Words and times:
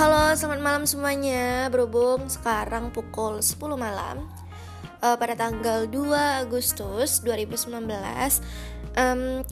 Halo, 0.00 0.32
selamat 0.32 0.64
malam 0.64 0.84
semuanya. 0.88 1.68
Berhubung 1.68 2.24
sekarang 2.24 2.88
pukul 2.88 3.44
10 3.44 3.60
malam 3.76 4.32
uh, 5.04 5.12
pada 5.20 5.36
tanggal 5.36 5.84
2 5.84 6.40
Agustus 6.40 7.20
2019. 7.20 7.84
Um, 8.96 9.44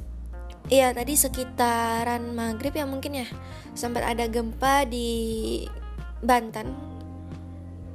Iya 0.72 0.96
tadi 0.96 1.20
sekitaran 1.20 2.32
maghrib 2.32 2.72
ya 2.72 2.88
mungkin 2.88 3.20
ya 3.20 3.28
sempat 3.76 4.08
ada 4.08 4.24
gempa 4.24 4.88
di 4.88 5.68
Banten 6.24 6.72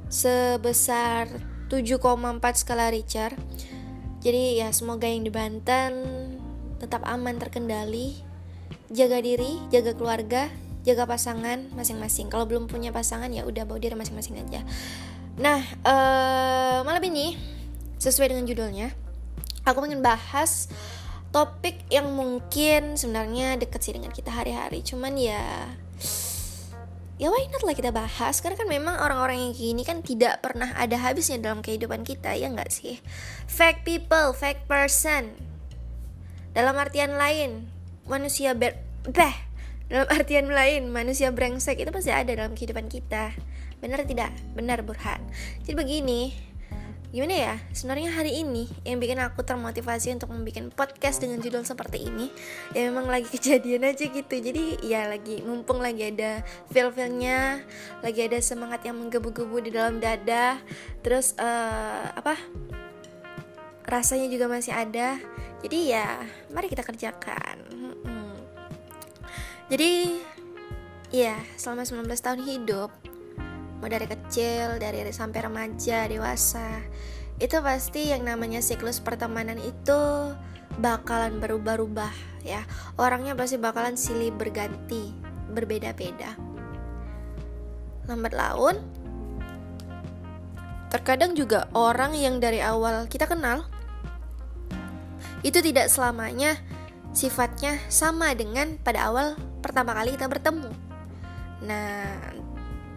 sebesar 0.06 1.26
7,4 1.66 2.38
skala 2.54 2.94
Richter. 2.94 3.34
Jadi 4.22 4.62
ya 4.62 4.70
semoga 4.70 5.10
yang 5.10 5.26
di 5.26 5.32
Banten 5.34 5.92
tetap 6.78 7.02
aman 7.02 7.34
terkendali, 7.34 8.14
jaga 8.94 9.18
diri, 9.18 9.58
jaga 9.74 9.90
keluarga, 9.98 10.54
jaga 10.84 11.08
pasangan 11.08 11.72
masing-masing. 11.72 12.28
Kalau 12.28 12.44
belum 12.44 12.68
punya 12.68 12.92
pasangan 12.92 13.32
ya 13.32 13.48
udah 13.48 13.64
bawa 13.64 13.80
diri 13.80 13.96
masing-masing 13.96 14.38
aja. 14.38 14.60
Nah 15.40 15.64
uh, 15.82 16.84
malam 16.84 17.02
ini 17.08 17.34
sesuai 17.98 18.30
dengan 18.30 18.44
judulnya, 18.44 18.92
aku 19.64 19.88
ingin 19.88 20.04
bahas 20.04 20.68
topik 21.34 21.82
yang 21.90 22.14
mungkin 22.14 22.94
sebenarnya 22.94 23.58
deket 23.58 23.82
sih 23.82 23.90
dengan 23.90 24.14
kita 24.14 24.30
hari-hari 24.30 24.86
cuman 24.86 25.18
ya 25.18 25.42
ya 27.18 27.26
why 27.26 27.50
not 27.50 27.66
lah 27.66 27.74
kita 27.74 27.90
bahas 27.90 28.38
karena 28.38 28.54
kan 28.54 28.70
memang 28.70 28.94
orang-orang 29.02 29.42
yang 29.42 29.52
gini 29.54 29.82
kan 29.82 29.98
tidak 29.98 30.38
pernah 30.38 30.70
ada 30.78 30.94
habisnya 30.94 31.42
dalam 31.42 31.58
kehidupan 31.58 32.06
kita 32.06 32.38
ya 32.38 32.46
nggak 32.46 32.70
sih 32.70 33.02
fake 33.50 33.82
people 33.82 34.30
fake 34.30 34.62
person 34.70 35.34
dalam 36.54 36.78
artian 36.78 37.18
lain 37.18 37.66
manusia 38.06 38.54
ber 38.54 38.78
beh 39.02 39.43
dalam 39.88 40.08
artian 40.08 40.48
lain 40.48 40.88
manusia 40.88 41.28
brengsek 41.28 41.76
itu 41.76 41.90
pasti 41.92 42.08
ada 42.08 42.32
dalam 42.32 42.56
kehidupan 42.56 42.88
kita. 42.88 43.36
Benar 43.84 44.08
tidak? 44.08 44.32
Benar 44.56 44.80
Burhan. 44.80 45.20
Jadi 45.60 45.76
begini 45.76 46.32
gimana 47.14 47.36
ya? 47.36 47.54
Sebenarnya 47.70 48.10
hari 48.10 48.42
ini 48.42 48.66
yang 48.82 48.98
bikin 48.98 49.22
aku 49.22 49.46
termotivasi 49.46 50.18
untuk 50.18 50.34
membuat 50.34 50.74
podcast 50.74 51.22
dengan 51.22 51.38
judul 51.38 51.62
seperti 51.62 52.10
ini 52.10 52.26
ya 52.74 52.90
memang 52.90 53.06
lagi 53.06 53.30
kejadian 53.38 53.86
aja 53.86 54.08
gitu. 54.08 54.34
Jadi 54.34 54.82
ya 54.82 55.06
lagi 55.06 55.44
mumpung 55.44 55.78
lagi 55.78 56.10
ada 56.10 56.42
feel 56.72 56.90
feelnya 56.90 57.62
lagi 58.00 58.24
ada 58.24 58.40
semangat 58.40 58.82
yang 58.88 58.98
menggebu-gebu 58.98 59.68
di 59.68 59.70
dalam 59.70 60.00
dada 60.00 60.58
terus 61.04 61.36
uh, 61.36 62.08
apa? 62.18 62.40
Rasanya 63.84 64.32
juga 64.32 64.48
masih 64.48 64.72
ada. 64.72 65.20
Jadi 65.60 65.92
ya 65.92 66.24
mari 66.50 66.72
kita 66.72 66.82
kerjakan. 66.82 67.83
Jadi 69.74 70.22
ya 71.10 71.34
selama 71.58 71.82
19 71.82 72.06
tahun 72.14 72.40
hidup 72.46 72.94
mau 73.82 73.90
dari 73.90 74.06
kecil 74.06 74.78
dari 74.78 75.02
sampai 75.10 75.50
remaja 75.50 76.06
dewasa 76.06 76.78
itu 77.42 77.58
pasti 77.58 78.14
yang 78.14 78.22
namanya 78.22 78.62
siklus 78.62 79.02
pertemanan 79.02 79.58
itu 79.58 80.30
bakalan 80.78 81.42
berubah-ubah 81.42 82.14
ya. 82.46 82.62
Orangnya 82.94 83.34
pasti 83.34 83.58
bakalan 83.58 83.98
silih 83.98 84.30
berganti 84.30 85.10
berbeda-beda. 85.50 86.38
Lambat 88.06 88.30
laun 88.30 88.78
terkadang 90.94 91.34
juga 91.34 91.66
orang 91.74 92.14
yang 92.14 92.38
dari 92.38 92.62
awal 92.62 93.10
kita 93.10 93.26
kenal 93.26 93.66
itu 95.42 95.58
tidak 95.58 95.90
selamanya 95.90 96.54
sifatnya 97.14 97.78
sama 97.86 98.34
dengan 98.34 98.76
pada 98.82 99.08
awal 99.08 99.38
pertama 99.62 99.94
kali 99.94 100.18
kita 100.18 100.26
bertemu. 100.26 100.70
Nah 101.62 102.10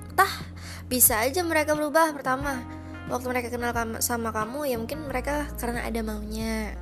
entah 0.09 0.33
bisa 0.89 1.21
aja 1.21 1.45
mereka 1.45 1.77
berubah 1.77 2.11
pertama. 2.11 2.59
Waktu 3.08 3.27
mereka 3.31 3.47
kenal 3.47 3.71
sama 4.03 4.36
kamu 4.36 4.67
ya 4.67 4.75
mungkin 4.75 5.08
mereka 5.08 5.47
karena 5.55 5.87
ada 5.87 6.03
maunya. 6.03 6.75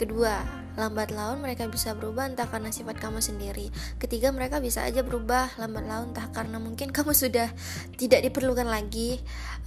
Kedua 0.00 0.65
lambat 0.76 1.08
laun 1.08 1.40
mereka 1.40 1.64
bisa 1.66 1.96
berubah 1.96 2.28
entah 2.28 2.46
karena 2.52 2.68
sifat 2.68 3.00
kamu 3.00 3.24
sendiri. 3.24 3.72
Ketiga 3.96 4.28
mereka 4.28 4.60
bisa 4.60 4.84
aja 4.84 5.00
berubah 5.00 5.56
lambat 5.56 5.84
laun 5.88 6.12
entah 6.12 6.28
karena 6.30 6.60
mungkin 6.60 6.92
kamu 6.96 7.16
sudah 7.16 7.48
tidak 7.96 8.20
diperlukan 8.28 8.68
lagi. 8.68 9.24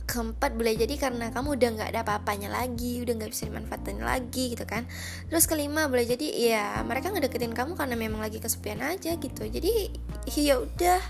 Keempat 0.09 0.57
boleh 0.57 0.73
jadi 0.73 0.97
karena 0.97 1.29
kamu 1.29 1.53
udah 1.53 1.69
nggak 1.69 1.89
ada 1.93 2.01
apa-apanya 2.01 2.49
lagi 2.49 2.97
udah 3.05 3.13
nggak 3.13 3.29
bisa 3.29 3.45
dimanfaatin 3.45 4.01
lagi 4.01 4.57
gitu 4.57 4.65
kan. 4.65 4.89
Terus 5.29 5.45
kelima 5.45 5.85
boleh 5.85 6.05
jadi 6.05 6.27
ya 6.33 6.65
mereka 6.81 7.13
ngedeketin 7.13 7.53
kamu 7.53 7.77
karena 7.77 7.93
memang 7.93 8.21
lagi 8.21 8.41
kesepian 8.41 8.81
aja 8.81 9.13
gitu. 9.17 9.45
Jadi 9.45 9.93
ya 10.49 10.61
udah. 10.61 11.01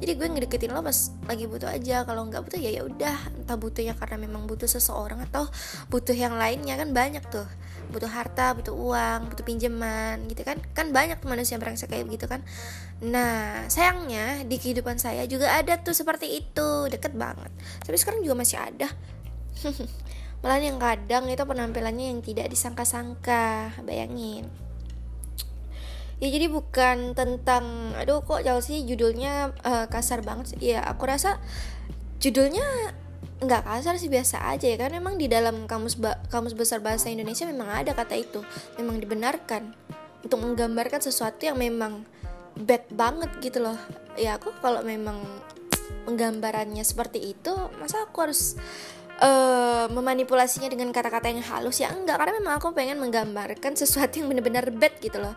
Jadi 0.00 0.12
gue 0.16 0.26
ngedeketin 0.28 0.72
lo 0.72 0.80
pas 0.80 1.12
lagi 1.28 1.44
butuh 1.44 1.68
aja. 1.68 2.04
Kalau 2.08 2.24
nggak 2.28 2.48
butuh 2.48 2.60
ya 2.60 2.72
ya 2.72 2.82
udah. 2.84 3.16
Entah 3.40 3.56
butuhnya 3.60 3.92
karena 3.92 4.24
memang 4.24 4.48
butuh 4.48 4.68
seseorang 4.68 5.20
atau 5.28 5.48
butuh 5.92 6.16
yang 6.16 6.36
lainnya 6.36 6.80
kan 6.80 6.96
banyak 6.96 7.24
tuh 7.28 7.44
butuh 7.92 8.10
harta 8.10 8.52
butuh 8.56 8.74
uang 8.74 9.32
butuh 9.32 9.44
pinjaman 9.46 10.26
gitu 10.30 10.42
kan? 10.42 10.58
Kan 10.72 10.90
banyak 10.90 11.18
tuh 11.22 11.30
manusia 11.30 11.56
brengsek 11.56 11.92
kayak 11.92 12.06
gitu 12.10 12.26
kan? 12.26 12.42
Nah 13.04 13.64
sayangnya 13.70 14.42
di 14.44 14.56
kehidupan 14.58 14.98
saya 14.98 15.24
juga 15.30 15.52
ada 15.54 15.78
tuh 15.80 15.92
seperti 15.92 16.42
itu. 16.42 16.90
Deket 16.90 17.14
banget. 17.14 17.50
Tapi 17.82 17.96
sekarang 17.98 18.20
juga 18.22 18.38
masih 18.38 18.58
ada. 18.58 18.88
Malah 20.44 20.60
yang 20.60 20.78
kadang 20.78 21.26
itu 21.32 21.42
penampilannya 21.42 22.12
yang 22.12 22.20
tidak 22.20 22.52
disangka-sangka. 22.52 23.76
Bayangin. 23.82 24.46
Ya 26.16 26.32
jadi 26.32 26.48
bukan 26.48 27.12
tentang 27.12 27.92
aduh 27.92 28.24
kok 28.24 28.40
jauh 28.40 28.64
sih 28.64 28.88
judulnya 28.88 29.52
uh, 29.64 29.86
kasar 29.92 30.24
banget 30.24 30.56
sih. 30.56 30.76
Ya 30.76 30.80
aku 30.80 31.04
rasa 31.04 31.36
judulnya 32.20 32.64
nggak 33.36 33.68
kasar 33.68 34.00
sih 34.00 34.08
biasa 34.08 34.48
aja 34.48 34.66
ya. 34.66 34.76
Kan 34.80 34.96
memang 34.96 35.20
di 35.20 35.28
dalam 35.28 35.68
kamus 35.68 36.00
ba 36.00 36.16
kamus 36.32 36.56
besar 36.56 36.80
bahasa 36.80 37.12
Indonesia 37.12 37.44
memang 37.44 37.68
ada 37.68 37.92
kata 37.92 38.16
itu. 38.16 38.40
Memang 38.80 38.96
dibenarkan 39.00 39.76
untuk 40.24 40.38
menggambarkan 40.40 41.00
sesuatu 41.04 41.44
yang 41.44 41.60
memang 41.60 42.02
bad 42.56 42.88
banget 42.92 43.30
gitu 43.44 43.60
loh. 43.60 43.76
Ya 44.16 44.40
aku 44.40 44.52
kalau 44.64 44.80
memang 44.80 45.20
penggambarannya 46.08 46.82
seperti 46.82 47.34
itu 47.36 47.52
masa 47.76 48.06
aku 48.06 48.26
harus 48.26 48.56
uh, 49.20 49.86
memanipulasinya 49.92 50.72
dengan 50.72 50.88
kata-kata 50.88 51.28
yang 51.28 51.44
halus? 51.44 51.84
Ya 51.84 51.92
enggak. 51.92 52.16
Karena 52.16 52.40
memang 52.40 52.56
aku 52.56 52.72
pengen 52.72 52.96
menggambarkan 52.96 53.76
sesuatu 53.76 54.16
yang 54.16 54.32
benar-benar 54.32 54.72
bad 54.72 54.96
gitu 55.04 55.20
loh. 55.20 55.36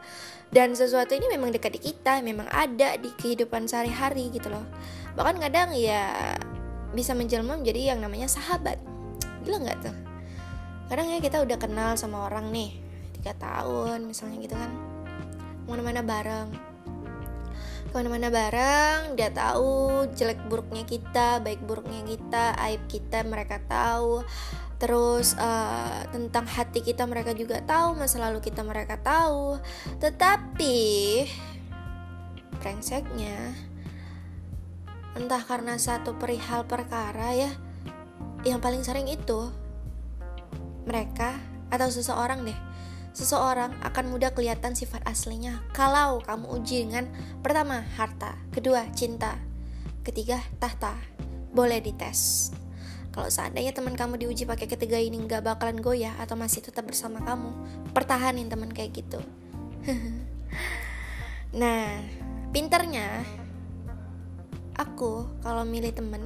Dan 0.50 0.74
sesuatu 0.74 1.14
ini 1.14 1.30
memang 1.30 1.54
dekat 1.54 1.78
di 1.78 1.82
kita 1.94 2.26
memang 2.26 2.50
ada 2.50 2.98
di 2.98 3.14
kehidupan 3.14 3.70
sehari-hari 3.70 4.34
gitu 4.34 4.50
loh. 4.50 4.66
Bahkan 5.14 5.38
kadang 5.38 5.78
ya 5.78 6.34
bisa 6.94 7.14
menjelma 7.14 7.58
menjadi 7.58 7.94
yang 7.96 8.00
namanya 8.02 8.26
sahabat. 8.26 8.82
Gila 9.46 9.62
nggak 9.62 9.78
tuh? 9.86 9.96
Kadang 10.90 11.08
ya 11.14 11.22
kita 11.22 11.46
udah 11.46 11.58
kenal 11.62 11.94
sama 11.96 12.26
orang 12.26 12.50
nih 12.50 12.74
tiga 13.20 13.38
tahun 13.38 14.10
misalnya 14.10 14.38
gitu 14.42 14.56
kan. 14.58 14.72
Ke 15.66 15.68
mana-mana 15.70 16.02
bareng. 16.02 16.50
Ke 17.90 17.94
mana-mana 17.94 18.28
bareng 18.34 19.14
dia 19.14 19.30
tahu 19.30 20.06
jelek 20.18 20.42
buruknya 20.50 20.86
kita 20.90 21.42
baik 21.46 21.62
buruknya 21.62 22.02
kita 22.10 22.58
aib 22.66 22.82
kita 22.90 23.22
mereka 23.22 23.62
tahu. 23.70 24.26
Terus 24.80 25.36
uh, 25.36 26.08
tentang 26.10 26.48
hati 26.48 26.80
kita 26.80 27.04
mereka 27.04 27.36
juga 27.36 27.60
tahu 27.62 28.00
masa 28.00 28.18
lalu 28.24 28.42
kita 28.42 28.66
mereka 28.66 28.98
tahu. 28.98 29.60
Tetapi 30.02 30.80
brengseknya 32.60 33.69
entah 35.18 35.42
karena 35.46 35.78
satu 35.80 36.18
perihal 36.18 36.68
perkara 36.70 37.34
ya 37.34 37.52
yang 38.46 38.62
paling 38.62 38.86
sering 38.86 39.10
itu 39.10 39.50
mereka 40.86 41.38
atau 41.70 41.90
seseorang 41.90 42.46
deh 42.46 42.60
seseorang 43.14 43.74
akan 43.84 44.06
mudah 44.16 44.32
kelihatan 44.32 44.78
sifat 44.78 45.02
aslinya 45.04 45.60
kalau 45.74 46.22
kamu 46.24 46.46
uji 46.62 46.88
dengan 46.88 47.10
pertama 47.42 47.84
harta, 47.98 48.38
kedua 48.54 48.86
cinta, 48.94 49.36
ketiga 50.06 50.40
tahta. 50.62 50.96
Boleh 51.50 51.82
dites. 51.82 52.54
Kalau 53.10 53.28
seandainya 53.28 53.74
teman 53.74 53.98
kamu 53.98 54.22
diuji 54.22 54.46
pakai 54.46 54.70
ketiga 54.70 55.02
ini 55.02 55.18
nggak 55.26 55.42
bakalan 55.42 55.82
goyah 55.82 56.14
atau 56.22 56.38
masih 56.38 56.62
tetap 56.62 56.86
bersama 56.86 57.20
kamu, 57.26 57.52
pertahanin 57.92 58.48
teman 58.48 58.70
kayak 58.70 58.94
gitu. 59.02 59.20
nah, 61.62 62.06
pinternya 62.54 63.26
aku 64.80 65.28
kalau 65.44 65.68
milih 65.68 65.92
temen 65.92 66.24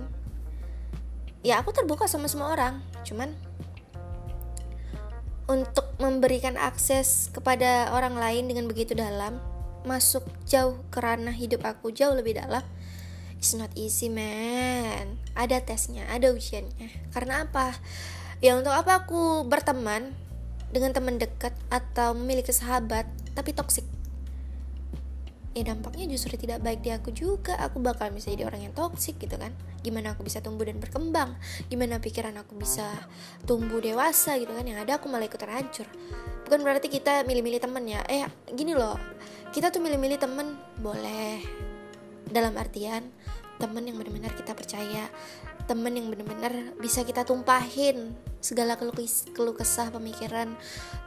ya 1.42 1.60
aku 1.60 1.74
terbuka 1.74 2.06
sama 2.06 2.30
semua 2.30 2.54
orang. 2.54 2.80
Cuman 3.02 3.34
untuk 5.50 5.92
memberikan 6.00 6.56
akses 6.56 7.28
kepada 7.34 7.92
orang 7.92 8.16
lain 8.16 8.48
dengan 8.48 8.70
begitu 8.70 8.96
dalam 8.96 9.42
masuk 9.84 10.24
jauh 10.48 10.80
ke 10.88 11.04
ranah 11.04 11.36
hidup 11.36 11.68
aku 11.68 11.92
jauh 11.92 12.16
lebih 12.16 12.40
dalam 12.40 12.64
it's 13.36 13.52
not 13.52 13.68
easy 13.76 14.08
man. 14.08 15.20
Ada 15.36 15.60
tesnya 15.60 16.08
ada 16.08 16.32
ujiannya. 16.32 17.12
Karena 17.12 17.44
apa? 17.44 17.76
Ya 18.40 18.56
untuk 18.56 18.72
apa 18.72 19.04
aku 19.04 19.44
berteman 19.44 20.16
dengan 20.72 20.96
teman 20.96 21.20
dekat 21.20 21.52
atau 21.68 22.16
memiliki 22.16 22.56
sahabat 22.56 23.06
tapi 23.36 23.52
toksik 23.52 23.86
ya 25.54 25.64
dampaknya 25.70 26.10
justru 26.10 26.34
tidak 26.38 26.62
baik 26.66 26.82
di 26.82 26.90
aku 26.90 27.14
juga. 27.14 27.58
Aku 27.62 27.82
bakal 27.82 28.10
bisa 28.14 28.34
jadi 28.34 28.50
orang 28.50 28.70
yang 28.70 28.74
toksik 28.74 29.22
gitu 29.22 29.38
kan. 29.38 29.54
Gimana 29.86 30.18
aku 30.18 30.26
bisa 30.26 30.42
tumbuh 30.42 30.66
dan 30.66 30.82
berkembang? 30.82 31.38
Gimana 31.70 32.02
pikiran 32.02 32.34
aku 32.42 32.58
bisa 32.58 32.90
tumbuh 33.46 33.78
dewasa 33.82 34.38
gitu 34.42 34.52
kan? 34.52 34.66
Yang 34.66 34.90
ada 34.90 34.92
aku 34.98 35.08
malah 35.10 35.30
ikut 35.30 35.40
terhancur 35.40 35.86
bukan 36.54 36.70
berarti 36.70 36.86
kita 36.86 37.26
milih-milih 37.26 37.58
temen 37.58 37.82
ya. 37.90 38.06
Eh 38.06 38.30
gini 38.54 38.78
loh. 38.78 38.94
Kita 39.50 39.74
tuh 39.74 39.82
milih-milih 39.82 40.22
temen. 40.22 40.54
Boleh. 40.78 41.42
Dalam 42.30 42.54
artian 42.62 43.10
temen 43.58 43.82
yang 43.90 43.98
benar-benar 43.98 44.38
kita 44.38 44.54
percaya. 44.54 45.10
Temen 45.66 45.98
yang 45.98 46.14
benar-benar 46.14 46.78
bisa 46.78 47.02
kita 47.02 47.26
tumpahin 47.26 48.14
segala 48.44 48.76
keluh, 48.76 48.94
keluh 49.32 49.56
kesah 49.56 49.88
pemikiran 49.90 50.52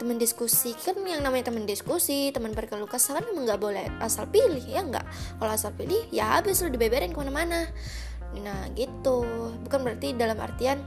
temen 0.00 0.16
diskusi. 0.16 0.72
Kan 0.72 0.96
yang 1.04 1.20
namanya 1.20 1.52
temen 1.52 1.68
diskusi 1.68 2.32
temen 2.32 2.56
berkeluh 2.56 2.88
kesah 2.88 3.20
kan 3.20 3.24
emang 3.28 3.44
nggak 3.44 3.60
boleh 3.60 3.84
asal 4.00 4.24
pilih 4.26 4.64
ya 4.64 4.80
nggak? 4.80 5.04
Kalau 5.36 5.52
asal 5.52 5.76
pilih 5.76 6.08
ya 6.08 6.40
habis 6.40 6.64
lo 6.64 6.72
dibeberin 6.72 7.12
ke 7.12 7.18
mana-mana. 7.20 7.68
Nah 8.40 8.72
gitu. 8.72 9.52
Bukan 9.62 9.84
berarti 9.84 10.16
dalam 10.16 10.40
artian 10.40 10.80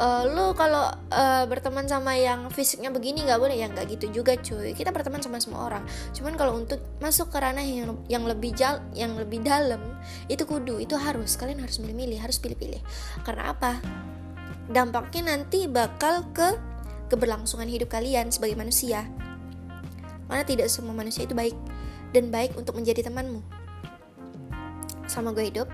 uh, 0.00 0.24
lu 0.24 0.56
kalau 0.56 0.88
uh, 1.12 1.44
berteman 1.44 1.84
sama 1.84 2.16
yang 2.16 2.48
fisiknya 2.48 2.88
begini 2.88 3.28
nggak 3.28 3.36
boleh 3.36 3.56
ya 3.60 3.68
nggak 3.68 4.00
gitu 4.00 4.24
juga 4.24 4.34
cuy. 4.40 4.72
Kita 4.72 4.90
berteman 4.90 5.20
sama 5.20 5.36
semua 5.36 5.68
orang. 5.68 5.84
Cuman 6.16 6.34
kalau 6.40 6.56
untuk 6.56 6.80
masuk 7.04 7.28
ke 7.28 7.38
ranah 7.38 7.62
yang 7.62 8.00
yang 8.08 8.24
lebih 8.24 8.56
jal 8.56 8.80
yang 8.96 9.12
lebih 9.20 9.44
dalam 9.44 10.00
itu 10.32 10.42
kudu 10.48 10.80
itu 10.80 10.96
harus. 10.96 11.36
Kalian 11.36 11.60
harus 11.60 11.76
milih-milih 11.78 12.18
harus 12.18 12.40
pilih-pilih. 12.40 12.80
Karena 13.22 13.52
apa 13.52 13.78
dampaknya 14.70 15.34
nanti 15.34 15.66
bakal 15.66 16.30
ke 16.30 16.54
keberlangsungan 17.10 17.66
hidup 17.66 17.90
kalian 17.90 18.30
sebagai 18.30 18.54
manusia. 18.54 19.10
Mana 20.30 20.46
tidak 20.46 20.70
semua 20.70 20.94
manusia 20.94 21.26
itu 21.26 21.34
baik 21.34 21.58
dan 22.14 22.30
baik 22.30 22.54
untuk 22.54 22.78
menjadi 22.78 23.10
temanmu. 23.10 23.42
Sama 25.10 25.34
gue 25.34 25.50
hidup 25.50 25.66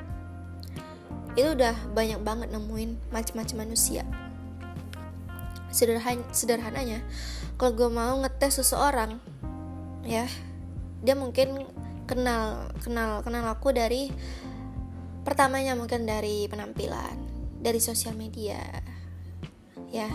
itu 1.37 1.52
udah 1.52 1.76
banyak 1.93 2.16
banget 2.25 2.48
nemuin 2.48 3.12
macam-macam 3.12 3.69
manusia. 3.69 4.08
Sederhan 5.69 6.25
sederhananya 6.32 7.04
kalau 7.60 7.76
gue 7.76 7.90
mau 7.93 8.16
ngetes 8.25 8.64
seseorang 8.64 9.20
ya 10.08 10.25
dia 11.04 11.12
mungkin 11.12 11.69
kenal 12.08 12.72
kenal 12.81 13.20
kenal 13.20 13.44
aku 13.52 13.76
dari 13.76 14.08
pertamanya 15.20 15.76
mungkin 15.76 16.08
dari 16.08 16.48
penampilan 16.48 17.36
dari 17.67 17.83
sosial 17.83 18.15
media. 18.15 18.63
Ya 19.91 20.07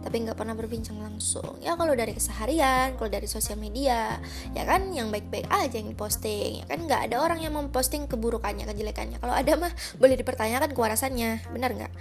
tapi 0.00 0.24
nggak 0.24 0.36
pernah 0.36 0.56
berbincang 0.56 0.96
langsung. 0.96 1.60
Ya 1.60 1.76
kalau 1.76 1.92
dari 1.92 2.16
keseharian 2.16 2.96
kalau 2.96 3.12
dari 3.12 3.28
sosial 3.28 3.60
media 3.60 4.16
ya 4.56 4.62
kan 4.64 4.88
yang 4.92 5.12
baik-baik 5.12 5.48
aja 5.48 5.76
yang 5.76 5.92
diposting. 5.92 6.64
Ya 6.64 6.66
kan 6.68 6.84
nggak 6.84 7.08
ada 7.08 7.20
orang 7.20 7.40
yang 7.44 7.52
memposting 7.56 8.08
keburukannya 8.08 8.64
kejelekannya. 8.64 9.20
Kalau 9.20 9.32
ada 9.32 9.52
mah 9.60 9.72
boleh 10.00 10.16
dipertanyakan 10.16 10.72
kewarasannya. 10.72 11.52
Benar 11.52 11.70
nggak? 11.76 11.92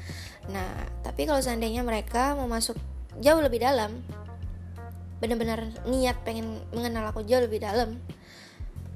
Nah 0.52 0.72
tapi 1.04 1.28
kalau 1.28 1.44
seandainya 1.44 1.84
mereka 1.84 2.36
mau 2.40 2.48
masuk 2.48 2.80
jauh 3.20 3.44
lebih 3.44 3.64
dalam 3.64 4.00
benar-benar 5.20 5.68
niat 5.84 6.16
pengen 6.24 6.64
mengenal 6.72 7.12
aku 7.12 7.28
jauh 7.28 7.44
lebih 7.44 7.60
dalam 7.60 8.00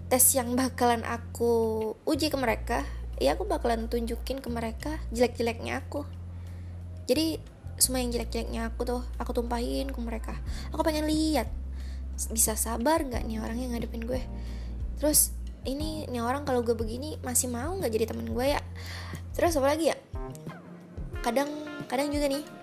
tes 0.08 0.24
yang 0.32 0.56
bakalan 0.56 1.04
aku 1.04 1.92
uji 2.08 2.32
ke 2.32 2.38
mereka 2.40 2.88
ya 3.21 3.38
aku 3.38 3.45
bakalan 3.45 3.86
tunjukin 3.89 4.42
ke 4.42 4.50
mereka 4.50 4.98
jelek-jeleknya 5.13 5.83
aku. 5.86 6.06
Jadi 7.06 7.38
semua 7.77 8.00
yang 8.00 8.13
jelek-jeleknya 8.13 8.69
aku 8.69 8.81
tuh 8.86 9.01
aku 9.19 9.31
tumpahin 9.36 9.89
ke 9.89 10.00
mereka. 10.00 10.33
Aku 10.71 10.81
pengen 10.86 11.10
lihat 11.10 11.50
bisa 12.30 12.54
sabar 12.54 13.01
nggak 13.01 13.25
nih 13.25 13.42
orang 13.42 13.57
yang 13.60 13.74
ngadepin 13.74 14.06
gue? 14.06 14.21
Terus 15.01 15.33
ini 15.63 16.06
nih 16.07 16.21
orang 16.21 16.45
kalau 16.45 16.62
gue 16.62 16.75
begini 16.75 17.18
masih 17.25 17.50
mau 17.50 17.74
nggak 17.75 17.92
jadi 17.92 18.06
temen 18.13 18.30
gue 18.30 18.45
ya? 18.56 18.62
Terus 19.33 19.57
apa 19.57 19.74
lagi 19.74 19.92
ya? 19.92 19.98
Kadang 21.25 21.50
kadang 21.89 22.09
juga 22.13 22.30
nih 22.30 22.62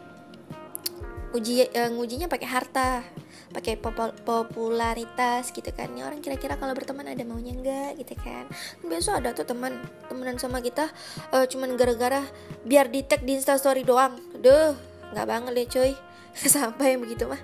uji 1.31 1.67
uh, 1.71 1.91
ngujinya 1.95 2.27
pakai 2.27 2.49
harta 2.49 3.07
pakai 3.51 3.75
popularitas 4.23 5.51
gitu 5.51 5.71
kan. 5.75 5.91
Ini 5.91 6.07
orang 6.07 6.23
kira-kira 6.23 6.55
kalau 6.55 6.71
berteman 6.71 7.11
ada 7.11 7.23
maunya 7.27 7.51
enggak 7.51 7.99
gitu 7.99 8.15
kan. 8.23 8.47
Biasa 8.87 9.19
ada 9.19 9.35
tuh 9.35 9.47
teman 9.47 9.83
temenan 10.07 10.39
sama 10.39 10.63
kita 10.63 10.87
uh, 11.35 11.45
cuman 11.51 11.75
gara-gara 11.75 12.23
biar 12.63 12.87
di 12.91 13.03
tag 13.03 13.27
di 13.27 13.35
instastory 13.35 13.83
doang. 13.83 14.15
Duh 14.39 14.75
nggak 15.11 15.27
banget 15.27 15.53
deh 15.55 15.67
cuy. 15.67 15.93
Sampai 16.55 16.95
begitu 16.95 17.27
mah. 17.27 17.43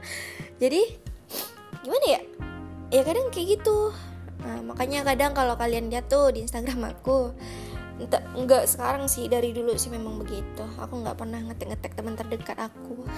Jadi 0.62 0.83
gimana 1.83 2.06
ya? 2.06 2.21
Ya 2.94 3.03
kadang 3.03 3.35
kayak 3.35 3.59
gitu. 3.59 3.91
Nah, 4.47 4.62
makanya 4.62 5.03
kadang 5.03 5.35
kalau 5.35 5.59
kalian 5.59 5.91
lihat 5.91 6.06
tuh 6.06 6.31
di 6.31 6.47
Instagram 6.47 6.94
aku 6.94 7.35
entah 7.97 8.21
nggak 8.37 8.69
sekarang 8.69 9.09
sih 9.09 9.25
dari 9.27 9.57
dulu 9.57 9.73
sih 9.81 9.89
memang 9.89 10.21
begitu. 10.21 10.65
Aku 10.77 11.01
nggak 11.01 11.17
pernah 11.17 11.41
ngetek 11.41 11.73
ngetek 11.73 11.93
teman 11.97 12.15
terdekat 12.15 12.59
aku. 12.61 13.09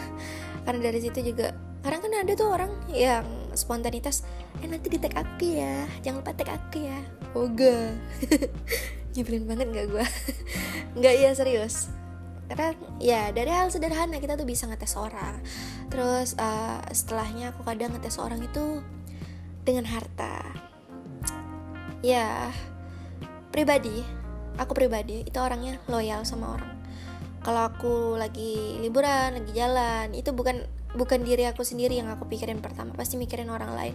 Karena 0.63 0.81
dari 0.91 0.99
situ 1.03 1.19
juga 1.35 1.55
kadang 1.83 2.03
kan 2.03 2.15
ada 2.23 2.33
tuh 2.35 2.49
orang 2.51 2.73
yang 2.91 3.27
spontanitas 3.55 4.27
eh 4.59 4.67
nanti 4.67 4.91
di 4.91 4.99
tag 4.99 5.15
aku 5.15 5.47
ya 5.47 5.87
jangan 6.03 6.23
lupa 6.23 6.33
tag 6.35 6.51
aku 6.55 6.79
ya. 6.87 7.01
Oga. 7.35 7.79
Nyebelin 9.19 9.51
banget 9.51 9.67
nggak 9.67 9.87
gue 9.91 10.07
nggak 10.99 11.15
ya 11.19 11.31
serius. 11.35 11.91
Karena 12.49 12.73
ya 13.03 13.23
dari 13.35 13.51
hal 13.51 13.69
sederhana 13.69 14.23
kita 14.23 14.39
tuh 14.39 14.47
bisa 14.47 14.71
ngetes 14.71 14.95
orang. 14.95 15.43
Terus 15.91 16.39
uh, 16.39 16.81
setelahnya 16.95 17.51
aku 17.51 17.67
kadang 17.67 17.93
ngetes 17.99 18.17
orang 18.23 18.41
itu 18.47 18.81
dengan 19.67 19.91
harta. 19.91 20.55
Ya 21.99 22.55
pribadi 23.51 24.18
aku 24.59 24.75
pribadi 24.75 25.25
itu 25.25 25.39
orangnya 25.39 25.79
loyal 25.87 26.27
sama 26.27 26.59
orang. 26.59 26.75
Kalau 27.41 27.63
aku 27.65 27.95
lagi 28.19 28.77
liburan 28.83 29.41
lagi 29.41 29.53
jalan 29.55 30.11
itu 30.13 30.35
bukan 30.35 30.67
bukan 30.99 31.23
diri 31.23 31.47
aku 31.47 31.63
sendiri 31.63 31.97
yang 31.97 32.11
aku 32.11 32.27
pikirin 32.27 32.59
pertama. 32.59 32.93
Pasti 32.93 33.15
mikirin 33.15 33.49
orang 33.49 33.73
lain. 33.73 33.95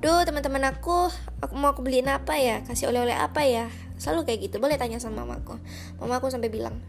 Duh 0.00 0.24
teman-teman 0.24 0.72
aku 0.72 1.12
aku 1.44 1.52
mau 1.54 1.76
aku 1.76 1.84
beliin 1.84 2.08
apa 2.08 2.40
ya? 2.40 2.64
Kasih 2.64 2.88
oleh-oleh 2.90 3.14
apa 3.14 3.44
ya? 3.44 3.68
Selalu 4.00 4.26
kayak 4.26 4.50
gitu. 4.50 4.56
Boleh 4.58 4.80
tanya 4.80 4.96
sama 4.98 5.22
mamaku 5.22 5.60
mamaku 6.00 6.32
sampai 6.32 6.48
bilang 6.48 6.80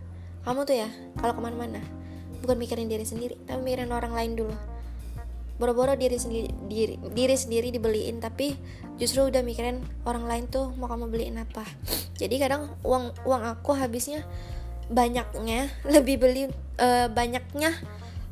kamu 0.48 0.64
tuh 0.64 0.76
ya 0.80 0.90
kalau 1.20 1.36
ke 1.36 1.42
mana-mana. 1.44 1.84
Bukan 2.40 2.56
mikirin 2.56 2.88
diri 2.88 3.04
sendiri 3.04 3.36
tapi 3.44 3.60
mikirin 3.60 3.92
orang 3.92 4.16
lain 4.16 4.40
dulu 4.40 4.56
boro-boro 5.60 5.94
diri 6.00 6.16
sendiri 6.16 6.50
diri, 6.72 6.96
diri 7.12 7.36
sendiri 7.36 7.68
dibeliin 7.76 8.24
tapi 8.24 8.56
justru 8.96 9.28
udah 9.28 9.44
mikirin 9.44 9.84
orang 10.08 10.24
lain 10.26 10.48
tuh 10.48 10.72
mau 10.80 10.88
kamu 10.88 11.12
beliin 11.12 11.38
apa. 11.44 11.68
Jadi 12.16 12.40
kadang 12.40 12.80
uang 12.88 13.12
uang 13.28 13.44
aku 13.44 13.76
habisnya 13.76 14.24
banyaknya 14.88 15.68
lebih 15.94 16.24
beli 16.24 16.48
uh, 16.80 17.12
banyaknya 17.12 17.76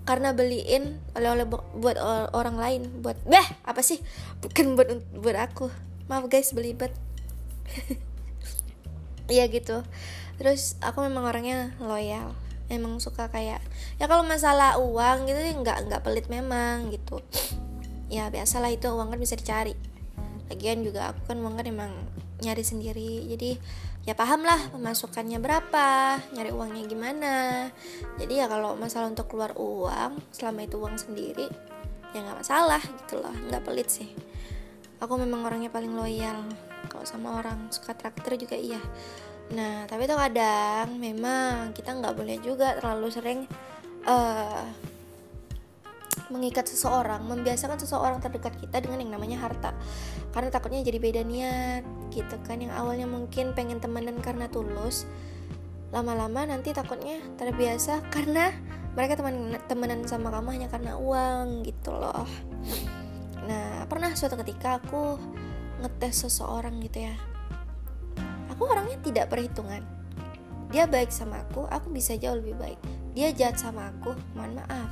karena 0.08 0.32
beliin 0.32 1.04
oleh-oleh 1.20 1.44
buat 1.52 2.00
orang 2.32 2.56
lain 2.56 2.82
buat 3.04 3.20
beh 3.28 3.68
apa 3.68 3.84
sih? 3.84 4.00
Bukan 4.42 4.80
buat 4.80 4.88
buat 5.20 5.36
aku. 5.36 5.68
Maaf 6.08 6.32
guys 6.32 6.56
belibet. 6.56 6.96
Iya 9.28 9.52
gitu. 9.52 9.84
Terus 10.40 10.80
aku 10.80 11.04
memang 11.04 11.28
orangnya 11.28 11.76
loyal 11.84 12.32
emang 12.68 13.00
suka 13.00 13.32
kayak 13.32 13.64
ya 13.98 14.06
kalau 14.08 14.24
masalah 14.28 14.76
uang 14.80 15.28
gitu 15.28 15.40
nggak 15.64 15.88
nggak 15.88 16.02
pelit 16.04 16.28
memang 16.28 16.92
gitu. 16.92 17.20
Ya 18.08 18.32
biasalah 18.32 18.72
itu 18.72 18.88
uang 18.88 19.12
kan 19.12 19.20
bisa 19.20 19.36
dicari. 19.36 19.76
Lagian 20.48 20.80
juga 20.80 21.12
aku 21.12 21.28
kan 21.28 21.44
uang 21.44 21.60
kan 21.60 21.68
emang 21.68 21.92
nyari 22.40 22.64
sendiri. 22.64 23.28
Jadi 23.28 23.60
ya 24.08 24.16
paham 24.16 24.48
lah 24.48 24.72
pemasukannya 24.72 25.36
berapa 25.44 26.16
nyari 26.32 26.56
uangnya 26.56 26.88
gimana. 26.88 27.36
Jadi 28.16 28.40
ya 28.40 28.48
kalau 28.48 28.80
masalah 28.80 29.12
untuk 29.12 29.28
keluar 29.28 29.52
uang 29.60 30.24
selama 30.32 30.64
itu 30.64 30.80
uang 30.80 30.96
sendiri 30.96 31.52
ya 32.16 32.24
nggak 32.24 32.48
masalah 32.48 32.80
gitu 32.80 33.20
loh. 33.20 33.36
Nggak 33.52 33.68
pelit 33.68 33.92
sih. 33.92 34.08
Aku 35.04 35.20
memang 35.20 35.44
orangnya 35.44 35.68
paling 35.68 35.92
loyal. 35.92 36.48
Kalau 36.88 37.04
sama 37.04 37.44
orang 37.44 37.68
suka 37.76 37.92
traktir 37.92 38.40
juga 38.40 38.56
iya 38.56 38.80
Nah, 39.48 39.88
tapi 39.88 40.04
tuh 40.04 40.20
kadang 40.20 41.00
memang 41.00 41.72
kita 41.72 41.96
nggak 41.96 42.16
boleh 42.20 42.38
juga 42.44 42.76
terlalu 42.76 43.08
sering 43.08 43.40
uh, 44.04 44.68
mengikat 46.28 46.68
seseorang, 46.68 47.24
membiasakan 47.24 47.80
seseorang 47.80 48.20
terdekat 48.20 48.60
kita 48.60 48.84
dengan 48.84 49.00
yang 49.00 49.16
namanya 49.16 49.40
harta. 49.40 49.72
Karena 50.36 50.52
takutnya 50.52 50.84
jadi 50.84 51.00
beda 51.00 51.22
niat, 51.24 51.84
gitu 52.12 52.36
kan. 52.44 52.60
Yang 52.60 52.76
awalnya 52.76 53.08
mungkin 53.08 53.56
pengen 53.56 53.80
temenan 53.80 54.20
karena 54.20 54.52
tulus, 54.52 55.08
lama-lama 55.96 56.44
nanti 56.44 56.76
takutnya 56.76 57.24
terbiasa 57.40 58.04
karena 58.12 58.52
mereka 59.00 59.16
teman 59.16 59.56
temenan 59.72 60.04
sama 60.04 60.28
kamu 60.28 60.60
hanya 60.60 60.68
karena 60.68 61.00
uang 61.00 61.64
gitu 61.64 61.96
loh. 61.96 62.28
Nah, 63.48 63.88
pernah 63.88 64.12
suatu 64.12 64.36
ketika 64.44 64.84
aku 64.84 65.16
ngetes 65.80 66.28
seseorang 66.28 66.84
gitu 66.84 67.08
ya 67.08 67.37
aku 68.58 68.66
orangnya 68.66 68.98
tidak 69.06 69.30
perhitungan. 69.30 69.86
Dia 70.74 70.90
baik 70.90 71.14
sama 71.14 71.46
aku 71.46 71.70
aku 71.70 71.94
bisa 71.94 72.18
jauh 72.18 72.42
lebih 72.42 72.58
baik. 72.58 72.82
Dia 73.14 73.30
jahat 73.30 73.62
sama 73.62 73.94
aku 73.94 74.18
mohon 74.34 74.58
maaf. 74.58 74.90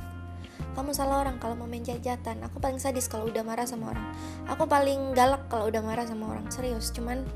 Kamu 0.78 0.94
salah 0.94 1.26
orang 1.26 1.42
kalau 1.42 1.58
mau 1.58 1.66
main 1.66 1.82
jajatan. 1.82 2.46
Aku 2.46 2.62
paling 2.62 2.78
sadis 2.78 3.10
kalau 3.10 3.26
udah 3.26 3.42
marah 3.42 3.66
sama 3.66 3.90
orang. 3.90 4.06
Aku 4.46 4.70
paling 4.70 5.18
galak 5.18 5.50
kalau 5.50 5.66
udah 5.66 5.82
marah 5.82 6.06
sama 6.06 6.30
orang. 6.30 6.46
Serius 6.46 6.94
cuman 6.94 7.26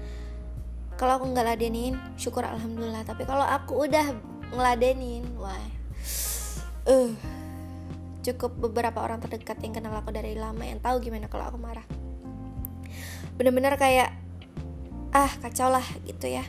kalau 0.95 1.19
aku 1.19 1.35
nggak 1.35 1.51
ladenin 1.51 1.99
syukur 2.15 2.47
alhamdulillah. 2.47 3.03
Tapi 3.03 3.27
kalau 3.27 3.43
aku 3.43 3.91
udah 3.91 4.15
ngeladenin 4.55 5.27
wah. 5.35 5.59
Uh, 6.87 7.11
cukup 8.23 8.55
beberapa 8.61 9.03
orang 9.03 9.19
terdekat 9.19 9.59
yang 9.67 9.73
kenal 9.73 9.99
aku 9.99 10.13
dari 10.13 10.37
lama 10.37 10.63
yang 10.63 10.79
tahu 10.79 11.03
gimana 11.03 11.27
kalau 11.27 11.51
aku 11.51 11.59
marah. 11.59 11.85
Bener-bener 13.41 13.73
kayak 13.81 14.20
ah 15.11 15.31
kacau 15.43 15.71
lah 15.71 15.85
gitu 16.07 16.31
ya. 16.31 16.47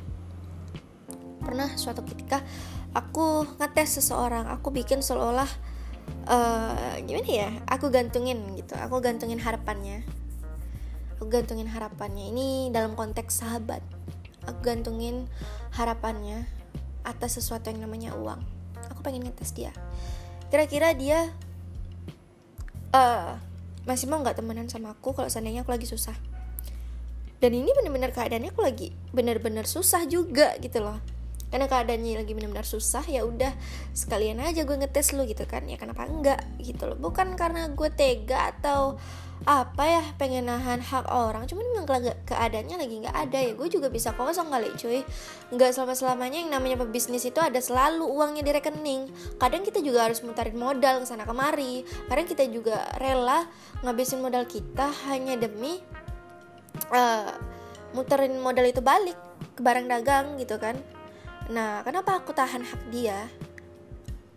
Pernah 1.42 1.74
suatu 1.78 2.06
ketika 2.06 2.46
aku 2.94 3.46
ngetes 3.58 3.98
seseorang 4.02 4.46
aku 4.52 4.70
bikin 4.70 5.02
seolah-olah 5.02 5.50
uh, 6.28 6.96
gimana 7.08 7.30
ya 7.30 7.50
aku 7.66 7.88
gantungin 7.88 8.44
gitu 8.58 8.78
aku 8.78 9.02
gantungin 9.02 9.42
harapannya. 9.42 10.06
Aku 11.18 11.30
gantungin 11.30 11.70
harapannya. 11.70 12.34
Ini 12.34 12.74
dalam 12.74 12.98
konteks 12.98 13.46
sahabat. 13.46 13.86
Aku 14.50 14.58
gantungin 14.66 15.30
harapannya 15.78 16.50
atas 17.06 17.38
sesuatu 17.38 17.70
yang 17.70 17.86
namanya 17.86 18.18
uang. 18.18 18.42
Aku 18.90 19.06
pengen 19.06 19.30
ngetes 19.30 19.54
dia. 19.54 19.70
Kira-kira 20.50 20.98
dia 20.98 21.30
uh, 22.94 23.38
masih 23.86 24.10
mau 24.10 24.22
nggak 24.22 24.38
temenan 24.38 24.66
sama 24.70 24.94
aku 24.94 25.14
kalau 25.14 25.30
seandainya 25.30 25.66
aku 25.66 25.74
lagi 25.74 25.90
susah 25.90 26.14
dan 27.42 27.52
ini 27.58 27.74
bener-bener 27.74 28.14
keadaannya 28.14 28.54
aku 28.54 28.62
lagi 28.62 28.94
bener-bener 29.10 29.66
susah 29.66 30.06
juga 30.06 30.54
gitu 30.62 30.80
loh. 30.80 31.02
Karena 31.52 31.68
keadaannya 31.68 32.24
lagi 32.24 32.32
benar-benar 32.32 32.64
susah 32.64 33.04
ya 33.04 33.28
udah 33.28 33.52
sekalian 33.92 34.40
aja 34.40 34.64
gue 34.64 34.78
ngetes 34.78 35.12
lu 35.12 35.28
gitu 35.28 35.44
kan. 35.44 35.68
Ya 35.68 35.76
kenapa 35.76 36.08
enggak 36.08 36.40
gitu 36.64 36.88
loh. 36.88 36.96
Bukan 36.96 37.36
karena 37.36 37.68
gue 37.68 37.90
tega 37.92 38.56
atau 38.56 38.96
apa 39.42 39.84
ya 39.90 40.04
pengen 40.16 40.48
nahan 40.48 40.80
hak 40.80 41.12
orang. 41.12 41.50
Cuman 41.52 41.66
memang 41.76 41.86
keadaannya 42.24 42.78
lagi 42.80 42.96
nggak 43.04 43.18
ada. 43.28 43.40
Ya 43.44 43.52
gue 43.52 43.68
juga 43.68 43.92
bisa 43.92 44.16
kosong 44.16 44.48
kali 44.48 44.72
cuy. 44.80 45.04
Nggak 45.52 45.76
selama 45.76 45.92
selamanya 45.92 46.40
yang 46.40 46.56
namanya 46.56 46.80
pebisnis 46.88 47.28
itu 47.28 47.44
ada 47.44 47.60
selalu 47.60 48.08
uangnya 48.08 48.48
di 48.48 48.52
rekening. 48.56 49.12
Kadang 49.36 49.68
kita 49.68 49.84
juga 49.84 50.08
harus 50.08 50.24
mutarin 50.24 50.56
modal 50.56 51.04
ke 51.04 51.06
sana 51.10 51.28
kemari. 51.28 51.84
Kadang 52.08 52.32
kita 52.32 52.48
juga 52.48 52.88
rela 52.96 53.44
ngabisin 53.84 54.24
modal 54.24 54.48
kita 54.48 54.88
hanya 55.12 55.36
demi 55.36 55.84
uh, 56.92 57.32
muterin 57.96 58.40
modal 58.40 58.68
itu 58.68 58.80
balik 58.80 59.18
ke 59.56 59.62
barang 59.62 59.88
dagang 59.88 60.40
gitu 60.40 60.56
kan 60.58 60.80
Nah, 61.52 61.84
kenapa 61.84 62.24
aku 62.24 62.32
tahan 62.32 62.64
hak 62.64 62.82
dia? 62.96 63.28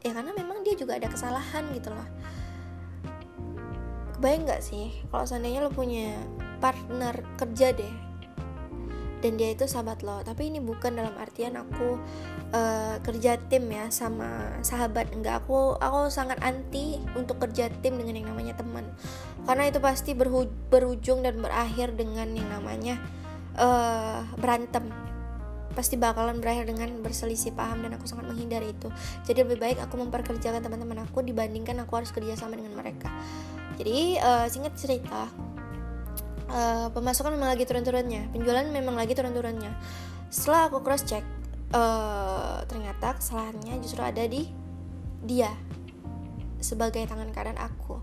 Ya 0.02 0.10
karena 0.10 0.34
memang 0.34 0.66
dia 0.66 0.74
juga 0.74 0.98
ada 0.98 1.06
kesalahan 1.06 1.62
gitu 1.70 1.94
loh. 1.94 2.08
Kebayang 4.18 4.50
gak 4.50 4.62
sih 4.66 4.90
kalau 5.12 5.22
seandainya 5.22 5.62
lo 5.62 5.70
punya 5.70 6.16
partner 6.58 7.22
kerja 7.36 7.70
deh 7.70 7.94
dan 9.24 9.40
dia 9.40 9.56
itu 9.56 9.64
sahabat 9.64 10.04
lo. 10.04 10.20
Tapi 10.20 10.52
ini 10.52 10.60
bukan 10.60 11.00
dalam 11.00 11.16
artian 11.16 11.56
aku 11.56 11.96
uh, 12.52 13.00
kerja 13.00 13.40
tim 13.48 13.64
ya 13.72 13.88
sama 13.88 14.60
sahabat. 14.60 15.08
Enggak 15.16 15.40
aku 15.40 15.80
aku 15.80 16.12
sangat 16.12 16.36
anti 16.44 17.00
untuk 17.16 17.40
kerja 17.40 17.72
tim 17.80 17.96
dengan 17.96 18.20
yang 18.20 18.28
namanya 18.28 18.60
teman. 18.60 18.84
Karena 19.48 19.72
itu 19.72 19.80
pasti 19.80 20.12
berhu, 20.12 20.44
berujung 20.68 21.24
dan 21.24 21.40
berakhir 21.40 21.96
dengan 21.96 22.36
yang 22.36 22.52
namanya 22.52 23.00
uh, 23.56 24.28
berantem. 24.36 24.92
Pasti 25.72 25.96
bakalan 25.96 26.38
berakhir 26.38 26.70
dengan 26.70 27.00
berselisih 27.00 27.56
paham 27.56 27.82
dan 27.82 27.96
aku 27.96 28.04
sangat 28.04 28.28
menghindari 28.28 28.76
itu. 28.76 28.92
Jadi 29.24 29.42
lebih 29.42 29.58
baik 29.58 29.80
aku 29.80 29.96
memperkerjakan 29.98 30.60
teman-teman 30.60 31.02
aku 31.02 31.24
dibandingkan 31.24 31.80
aku 31.80 31.96
harus 31.96 32.12
kerja 32.12 32.36
sama 32.36 32.60
dengan 32.60 32.76
mereka. 32.76 33.08
Jadi 33.80 34.20
uh, 34.20 34.46
singkat 34.46 34.76
cerita 34.78 35.26
uh, 36.50 36.88
pemasukan 36.92 37.32
memang 37.34 37.54
lagi 37.54 37.64
turun-turunnya. 37.64 38.28
Penjualan 38.32 38.66
memang 38.68 38.98
lagi 38.98 39.12
turun-turunnya. 39.16 39.72
Setelah 40.28 40.72
aku 40.72 40.82
cross 40.82 41.06
check 41.06 41.22
uh, 41.72 42.64
ternyata 42.66 43.16
kesalahannya 43.18 43.78
justru 43.80 44.02
ada 44.02 44.24
di 44.26 44.50
dia 45.24 45.52
sebagai 46.64 47.04
tangan 47.04 47.28
kanan 47.32 47.60
aku. 47.60 48.00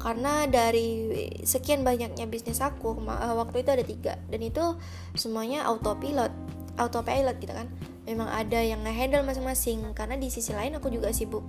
Karena 0.00 0.48
dari 0.48 1.12
sekian 1.44 1.84
banyaknya 1.84 2.24
bisnis 2.24 2.64
aku 2.64 2.96
waktu 3.10 3.60
itu 3.60 3.70
ada 3.70 3.84
tiga. 3.84 4.14
Dan 4.32 4.40
itu 4.40 4.64
semuanya 5.12 5.68
autopilot 5.68 6.32
autopilot 6.80 7.36
gitu 7.42 7.52
kan. 7.52 7.68
Memang 8.08 8.32
ada 8.32 8.64
yang 8.64 8.80
ngehandle 8.80 9.28
masing-masing. 9.28 9.84
Karena 9.92 10.16
di 10.16 10.32
sisi 10.32 10.56
lain 10.56 10.80
aku 10.80 10.88
juga 10.88 11.12
sibuk 11.12 11.44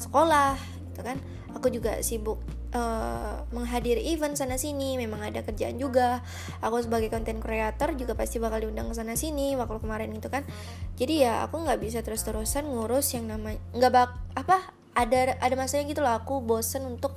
sekolah 0.00 0.56
gitu 0.94 1.02
kan. 1.04 1.20
Aku 1.52 1.68
juga 1.68 2.00
sibuk 2.00 2.40
uh, 2.74 3.44
menghadiri 3.52 4.12
event 4.12 4.36
sana 4.36 4.60
sini 4.60 5.00
memang 5.00 5.24
ada 5.24 5.40
kerjaan 5.44 5.76
juga. 5.80 6.20
Aku 6.60 6.80
sebagai 6.82 7.08
content 7.08 7.40
creator 7.40 7.94
juga 7.96 8.12
pasti 8.18 8.40
bakal 8.42 8.68
diundang 8.68 8.92
ke 8.92 8.94
sana 8.96 9.14
sini 9.16 9.56
waktu 9.56 9.80
kemarin 9.80 10.12
gitu 10.12 10.28
kan. 10.28 10.44
Jadi 10.96 11.24
ya 11.24 11.44
aku 11.46 11.64
nggak 11.64 11.78
bisa 11.80 12.00
terus-terusan 12.04 12.68
ngurus 12.68 13.14
yang 13.16 13.28
namanya 13.28 13.60
nggak 13.72 13.92
bak 13.92 14.10
apa 14.36 14.56
ada 14.92 15.38
ada 15.38 15.54
masanya 15.54 15.84
gitu 15.88 16.00
loh. 16.04 16.14
Aku 16.18 16.44
bosen 16.44 16.84
untuk 16.84 17.16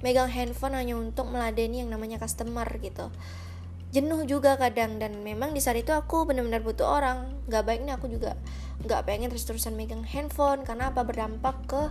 megang 0.00 0.32
handphone 0.32 0.76
hanya 0.76 0.96
untuk 0.96 1.28
meladeni 1.28 1.84
yang 1.84 1.92
namanya 1.92 2.16
customer 2.16 2.66
gitu. 2.80 3.12
Jenuh 3.90 4.22
juga 4.22 4.54
kadang 4.54 5.02
dan 5.02 5.18
memang 5.26 5.50
di 5.50 5.58
saat 5.58 5.82
itu 5.82 5.90
aku 5.90 6.22
benar-benar 6.22 6.62
butuh 6.62 6.86
orang. 6.86 7.26
Nggak 7.50 7.62
baik 7.66 7.80
nih 7.86 7.94
aku 7.98 8.06
juga 8.06 8.38
nggak 8.80 9.02
pengen 9.04 9.28
terus-terusan 9.28 9.76
megang 9.76 10.06
handphone 10.06 10.62
karena 10.62 10.94
apa? 10.94 11.02
Berdampak 11.02 11.56
ke 11.66 11.82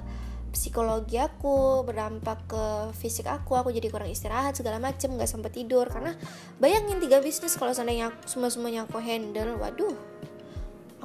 psikologi 0.51 1.21
aku 1.21 1.85
berdampak 1.85 2.45
ke 2.49 2.65
fisik 2.97 3.29
aku 3.29 3.55
aku 3.55 3.69
jadi 3.69 3.87
kurang 3.87 4.09
istirahat 4.09 4.57
segala 4.57 4.81
macem 4.81 5.13
nggak 5.13 5.29
sempat 5.29 5.53
tidur. 5.53 5.85
Karena 5.89 6.13
bayangin 6.57 6.99
tiga 6.99 7.21
bisnis 7.23 7.55
kalau 7.55 7.71
seandainya 7.71 8.13
semua 8.25 8.51
semuanya 8.51 8.85
aku 8.85 8.99
handle 9.01 9.57
waduh 9.61 10.19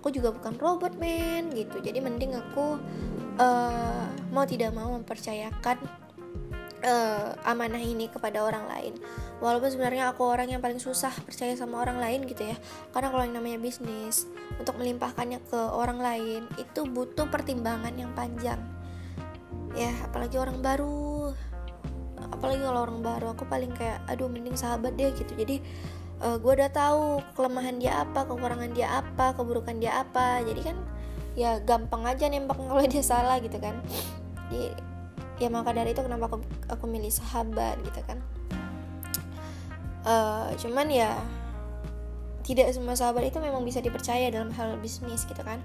aku 0.04 0.12
juga 0.12 0.36
bukan 0.36 0.60
robot 0.60 1.00
men 1.00 1.48
gitu. 1.56 1.80
Jadi 1.80 1.96
mending 2.04 2.36
aku 2.36 2.76
uh, 3.40 4.04
mau 4.36 4.44
tidak 4.44 4.76
mau 4.76 4.92
mempercayakan 5.00 5.80
uh, 6.84 7.32
amanah 7.48 7.80
ini 7.80 8.12
kepada 8.12 8.44
orang 8.44 8.68
lain. 8.68 9.00
Walaupun 9.40 9.72
sebenarnya 9.72 10.12
aku 10.12 10.28
orang 10.28 10.52
yang 10.52 10.60
paling 10.60 10.76
susah 10.76 11.08
percaya 11.24 11.56
sama 11.56 11.80
orang 11.80 11.96
lain 11.96 12.28
gitu 12.28 12.44
ya. 12.44 12.56
Karena 12.92 13.08
kalau 13.08 13.24
yang 13.24 13.40
namanya 13.40 13.56
bisnis 13.64 14.28
untuk 14.60 14.76
melimpahkannya 14.76 15.40
ke 15.48 15.60
orang 15.72 15.96
lain 15.96 16.44
itu 16.60 16.84
butuh 16.84 17.24
pertimbangan 17.32 17.96
yang 17.96 18.12
panjang 18.12 18.73
ya 19.74 19.92
apalagi 20.06 20.38
orang 20.38 20.58
baru. 20.62 21.34
Apalagi 22.32 22.62
kalau 22.64 22.80
orang 22.88 23.00
baru 23.04 23.26
aku 23.36 23.44
paling 23.46 23.70
kayak 23.74 24.00
aduh 24.08 24.30
mending 24.30 24.56
sahabat 24.56 24.94
deh 24.96 25.12
gitu. 25.14 25.34
Jadi 25.34 25.60
uh, 26.22 26.34
eh, 26.34 26.36
gue 26.40 26.52
udah 26.54 26.70
tahu 26.70 27.20
kelemahan 27.34 27.76
dia 27.78 28.00
apa 28.00 28.26
kekurangan 28.26 28.70
dia 28.72 28.88
apa 29.02 29.34
keburukan 29.36 29.76
dia 29.78 30.02
apa. 30.02 30.40
Jadi 30.46 30.60
kan 30.62 30.76
ya 31.34 31.58
gampang 31.60 32.06
aja 32.06 32.30
nembak 32.30 32.56
kalau 32.70 32.84
dia 32.86 33.04
salah 33.04 33.38
gitu 33.42 33.58
kan. 33.58 33.78
Jadi 34.48 34.72
ya 35.42 35.50
maka 35.50 35.74
dari 35.74 35.90
itu 35.90 36.00
kenapa 36.00 36.30
aku 36.30 36.38
aku 36.70 36.84
milih 36.86 37.10
sahabat 37.10 37.76
gitu 37.82 38.00
kan. 38.06 38.22
Uh, 40.04 40.52
cuman 40.60 40.92
ya 40.92 41.16
tidak 42.44 42.68
semua 42.76 42.92
sahabat 42.92 43.24
itu 43.24 43.40
memang 43.40 43.64
bisa 43.64 43.80
dipercaya 43.80 44.28
dalam 44.28 44.52
hal 44.52 44.76
bisnis 44.78 45.24
gitu 45.24 45.40
kan 45.40 45.58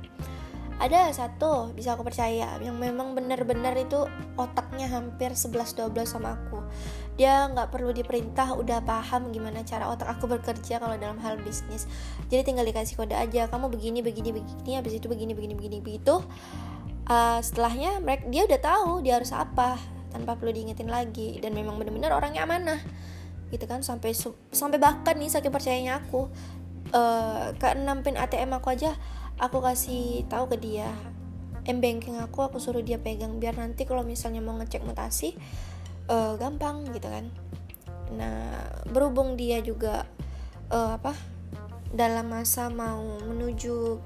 ada 0.80 1.12
satu 1.12 1.76
bisa 1.76 1.92
aku 1.92 2.08
percaya 2.08 2.56
yang 2.64 2.80
memang 2.80 3.12
benar-benar 3.12 3.76
itu 3.76 4.08
otaknya 4.40 4.88
hampir 4.88 5.36
11-12 5.36 5.92
sama 6.08 6.40
aku. 6.40 6.64
Dia 7.20 7.52
nggak 7.52 7.68
perlu 7.68 7.92
diperintah 7.92 8.56
udah 8.56 8.80
paham 8.88 9.28
gimana 9.36 9.60
cara 9.68 9.92
otak 9.92 10.08
aku 10.08 10.32
bekerja 10.32 10.80
kalau 10.80 10.96
dalam 10.96 11.20
hal 11.20 11.36
bisnis. 11.44 11.84
Jadi 12.32 12.48
tinggal 12.48 12.64
dikasih 12.64 12.96
kode 12.96 13.12
aja 13.12 13.52
kamu 13.52 13.68
begini 13.68 14.00
begini 14.00 14.32
begini 14.32 14.80
habis 14.80 14.96
itu 14.96 15.12
begini 15.12 15.36
begini 15.36 15.54
begini 15.60 15.78
begitu 15.84 16.24
uh, 17.12 17.40
setelahnya 17.44 18.00
mereka 18.00 18.32
dia 18.32 18.48
udah 18.48 18.60
tahu 18.64 18.92
dia 19.04 19.20
harus 19.20 19.36
apa 19.36 19.76
tanpa 20.16 20.40
perlu 20.40 20.56
diingetin 20.56 20.88
lagi. 20.88 21.44
Dan 21.44 21.60
memang 21.60 21.76
benar-benar 21.76 22.16
orangnya 22.16 22.48
amanah 22.48 22.80
gitu 23.52 23.68
kan. 23.68 23.84
Sampai 23.84 24.16
sampai 24.56 24.80
bahkan 24.80 25.20
nih 25.20 25.28
saking 25.28 25.52
percayanya 25.52 26.00
aku 26.00 26.32
uh, 26.96 27.52
ke 27.52 27.68
enam 27.76 28.00
pin 28.00 28.16
ATM 28.16 28.56
aku 28.56 28.72
aja 28.72 28.96
aku 29.40 29.64
kasih 29.64 30.28
tahu 30.28 30.52
ke 30.52 30.58
dia. 30.60 30.92
M 31.64 31.80
banking 31.80 32.20
aku 32.20 32.44
aku 32.44 32.60
suruh 32.60 32.84
dia 32.84 33.00
pegang. 33.00 33.40
Biar 33.40 33.56
nanti 33.56 33.88
kalau 33.88 34.04
misalnya 34.04 34.44
mau 34.44 34.56
ngecek 34.60 34.84
mutasi 34.84 35.34
uh, 36.12 36.36
gampang 36.36 36.84
gitu 36.92 37.08
kan. 37.08 37.32
Nah 38.14 38.68
berhubung 38.92 39.40
dia 39.40 39.64
juga 39.64 40.04
uh, 40.70 41.00
apa 41.00 41.16
dalam 41.90 42.30
masa 42.30 42.70
mau 42.70 43.02
menuju 43.26 43.98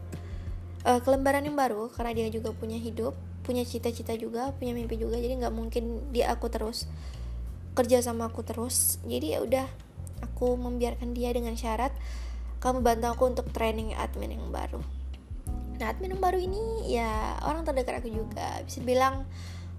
uh, 0.88 1.00
ke 1.02 1.08
lembaran 1.10 1.44
yang 1.44 1.58
baru 1.58 1.92
karena 1.92 2.16
dia 2.16 2.28
juga 2.32 2.56
punya 2.56 2.80
hidup 2.80 3.12
punya 3.44 3.68
cita-cita 3.68 4.16
juga 4.16 4.56
punya 4.56 4.72
mimpi 4.72 4.96
juga 4.96 5.20
jadi 5.20 5.36
nggak 5.36 5.52
mungkin 5.52 6.00
dia 6.16 6.32
aku 6.32 6.48
terus 6.48 6.88
kerja 7.74 8.00
sama 8.06 8.30
aku 8.30 8.46
terus. 8.46 9.02
Jadi 9.04 9.34
ya 9.34 9.42
udah 9.42 9.66
aku 10.24 10.56
membiarkan 10.56 11.12
dia 11.12 11.34
dengan 11.34 11.58
syarat 11.58 11.92
kamu 12.64 12.80
bantu 12.80 13.08
aku 13.12 13.24
untuk 13.28 13.48
training 13.52 13.92
admin 14.00 14.40
yang 14.40 14.48
baru 14.48 14.80
nah 15.84 15.92
admin 15.92 16.16
yang 16.16 16.24
baru 16.24 16.40
ini? 16.40 16.96
Ya 16.96 17.36
orang 17.44 17.68
terdekat 17.68 18.00
aku 18.00 18.08
juga. 18.08 18.64
Bisa 18.64 18.80
bilang 18.80 19.28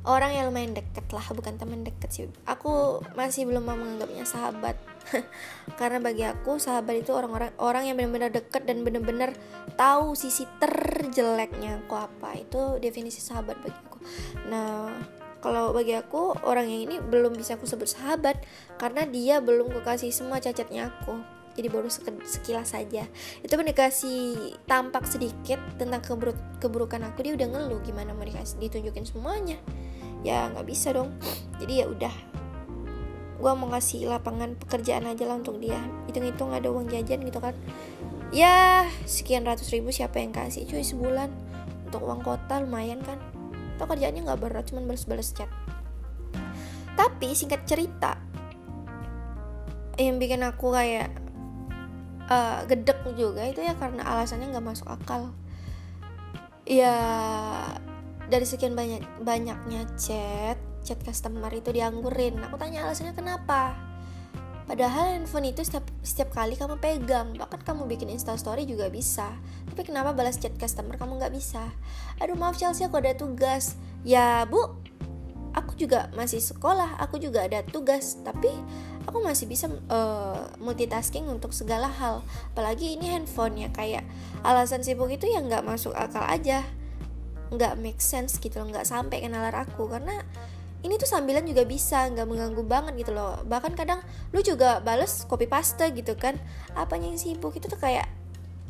orang 0.04 0.36
yang 0.36 0.52
lumayan 0.52 0.76
deket 0.76 1.08
lah 1.08 1.24
bukan 1.32 1.56
teman 1.56 1.80
deket 1.80 2.10
sih. 2.12 2.28
Aku 2.44 3.00
masih 3.16 3.48
belum 3.48 3.64
mau 3.64 3.72
menganggapnya 3.72 4.28
sahabat. 4.28 4.76
Karena 5.80 6.04
bagi 6.04 6.28
aku 6.28 6.60
sahabat 6.60 7.00
itu 7.00 7.16
orang-orang 7.16 7.56
orang 7.56 7.88
yang 7.88 7.96
benar-benar 7.96 8.36
dekat 8.36 8.68
dan 8.68 8.84
benar-benar 8.84 9.32
tahu 9.80 10.12
sisi 10.12 10.44
terjeleknya 10.60 11.80
aku 11.80 11.96
apa. 11.96 12.36
Itu 12.36 12.76
definisi 12.76 13.24
sahabat 13.24 13.56
bagi 13.64 13.80
aku. 13.80 13.98
Nah 14.52 14.92
kalau 15.40 15.72
bagi 15.72 15.96
aku 15.96 16.36
orang 16.44 16.68
yang 16.68 16.88
ini 16.88 16.96
belum 17.00 17.36
bisa 17.36 17.56
aku 17.56 17.64
sebut 17.64 17.88
sahabat 17.88 18.40
karena 18.76 19.08
dia 19.08 19.40
belum 19.40 19.72
kukasih 19.72 20.12
semua 20.12 20.40
cacatnya 20.40 20.88
aku 20.88 21.33
jadi 21.54 21.70
baru 21.70 21.86
sekilas 22.26 22.74
saja. 22.74 23.06
Itu 23.40 23.54
pun 23.54 23.66
dikasih 23.66 24.54
tampak 24.66 25.06
sedikit 25.06 25.62
tentang 25.78 26.02
keburuk 26.02 26.38
keburukan 26.58 27.02
aku 27.06 27.22
dia 27.22 27.38
udah 27.38 27.48
ngeluh 27.50 27.80
gimana 27.86 28.10
dikasih 28.14 28.58
ditunjukin 28.58 29.06
semuanya? 29.06 29.58
Ya 30.26 30.50
nggak 30.50 30.66
bisa 30.66 30.90
dong. 30.90 31.14
Jadi 31.62 31.82
ya 31.82 31.86
udah 31.86 32.14
gue 33.34 33.52
mau 33.60 33.68
kasih 33.68 34.08
lapangan 34.08 34.56
pekerjaan 34.56 35.06
aja 35.06 35.24
lah 35.30 35.38
untuk 35.38 35.62
dia. 35.62 35.78
Hitung-hitung 36.10 36.50
ada 36.50 36.70
uang 36.74 36.90
jajan 36.90 37.22
gitu 37.22 37.38
kan. 37.38 37.54
Ya 38.34 38.88
sekian 39.06 39.46
ratus 39.46 39.70
ribu 39.70 39.94
siapa 39.94 40.18
yang 40.18 40.34
kasih 40.34 40.66
cuy 40.66 40.82
sebulan. 40.82 41.30
Untuk 41.86 42.02
uang 42.02 42.26
kota 42.26 42.58
lumayan 42.58 42.98
kan. 43.06 43.22
Atau 43.78 43.86
kerjaannya 43.90 44.26
nggak 44.26 44.40
berat 44.42 44.64
cuman 44.70 44.90
balas-balas 44.90 45.30
chat. 45.30 45.50
Tapi 46.94 47.34
singkat 47.34 47.62
cerita 47.66 48.18
yang 49.94 50.18
bikin 50.18 50.42
aku 50.42 50.74
kayak 50.74 51.23
uh, 52.28 52.64
gedek 52.68 53.04
juga 53.16 53.44
itu 53.48 53.60
ya 53.64 53.76
karena 53.76 54.04
alasannya 54.04 54.52
nggak 54.52 54.66
masuk 54.66 54.88
akal 54.88 55.32
ya 56.64 56.96
dari 58.28 58.46
sekian 58.48 58.72
banyak 58.72 59.04
banyaknya 59.20 59.84
chat 60.00 60.56
chat 60.84 61.00
customer 61.04 61.52
itu 61.52 61.72
dianggurin 61.72 62.40
aku 62.40 62.56
tanya 62.56 62.88
alasannya 62.88 63.12
kenapa 63.12 63.76
Padahal 64.64 65.20
handphone 65.20 65.52
itu 65.52 65.60
setiap, 65.60 65.84
setiap 66.00 66.32
kali 66.32 66.56
kamu 66.56 66.80
pegang, 66.80 67.36
bahkan 67.36 67.60
kamu 67.60 67.84
bikin 67.84 68.08
instastory 68.08 68.64
juga 68.64 68.88
bisa. 68.88 69.36
Tapi 69.68 69.84
kenapa 69.84 70.16
balas 70.16 70.40
chat 70.40 70.56
customer 70.56 70.96
kamu 70.96 71.20
nggak 71.20 71.36
bisa? 71.36 71.68
Aduh 72.16 72.32
maaf 72.32 72.56
Chelsea, 72.56 72.88
aku 72.88 72.96
ada 72.96 73.12
tugas. 73.12 73.76
Ya 74.08 74.48
bu, 74.48 74.72
aku 75.54 75.78
juga 75.78 76.10
masih 76.18 76.42
sekolah, 76.42 76.98
aku 76.98 77.22
juga 77.22 77.46
ada 77.46 77.62
tugas. 77.62 78.18
Tapi 78.20 78.50
aku 79.06 79.22
masih 79.22 79.46
bisa 79.46 79.70
uh, 79.88 80.50
multitasking 80.60 81.24
untuk 81.30 81.54
segala 81.54 81.88
hal. 81.88 82.20
Apalagi 82.52 82.98
ini 82.98 83.14
handphone 83.14 83.56
ya, 83.56 83.70
kayak 83.70 84.04
alasan 84.42 84.82
sibuk 84.82 85.08
itu 85.08 85.30
yang 85.30 85.46
nggak 85.46 85.64
masuk 85.64 85.94
akal 85.94 86.26
aja. 86.26 86.66
Nggak 87.54 87.78
make 87.78 88.02
sense 88.02 88.36
gitu 88.42 88.60
loh, 88.60 88.74
nggak 88.74 88.84
sampai 88.84 89.22
ke 89.22 89.28
nalar 89.30 89.54
aku. 89.54 89.86
Karena 89.86 90.20
ini 90.84 91.00
tuh 91.00 91.08
sambilan 91.08 91.48
juga 91.48 91.64
bisa 91.64 92.12
nggak 92.12 92.28
mengganggu 92.28 92.62
banget 92.68 92.92
gitu 93.00 93.16
loh 93.16 93.40
bahkan 93.48 93.72
kadang 93.72 94.04
lu 94.36 94.44
juga 94.44 94.84
bales 94.84 95.24
copy 95.24 95.48
paste 95.48 95.88
gitu 95.96 96.12
kan 96.12 96.36
apanya 96.76 97.08
yang 97.08 97.16
sibuk 97.16 97.56
itu 97.56 97.72
tuh 97.72 97.80
kayak 97.80 98.04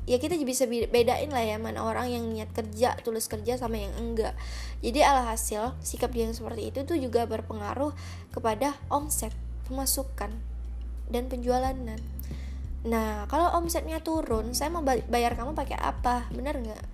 ya 0.05 0.21
kita 0.21 0.37
bisa 0.45 0.69
bedain 0.69 1.33
lah 1.33 1.41
ya 1.41 1.57
mana 1.57 1.81
orang 1.81 2.13
yang 2.13 2.25
niat 2.29 2.53
kerja 2.53 2.93
tulis 3.01 3.25
kerja 3.25 3.57
sama 3.57 3.81
yang 3.81 3.93
enggak. 3.97 4.37
Jadi 4.85 5.01
alhasil 5.01 5.73
sikap 5.81 6.13
dia 6.13 6.29
yang 6.29 6.37
seperti 6.37 6.69
itu 6.69 6.85
tuh 6.85 7.01
juga 7.01 7.25
berpengaruh 7.25 7.97
kepada 8.29 8.77
omset 8.93 9.33
pemasukan 9.65 10.33
dan 11.09 11.29
penjualan 11.29 11.77
nah 12.85 13.25
kalau 13.33 13.49
omsetnya 13.57 13.97
turun 14.05 14.53
saya 14.53 14.69
mau 14.69 14.85
bayar 14.85 15.41
kamu 15.41 15.57
pakai 15.57 15.81
apa? 15.81 16.29
Benar 16.29 16.61
nggak? 16.61 16.85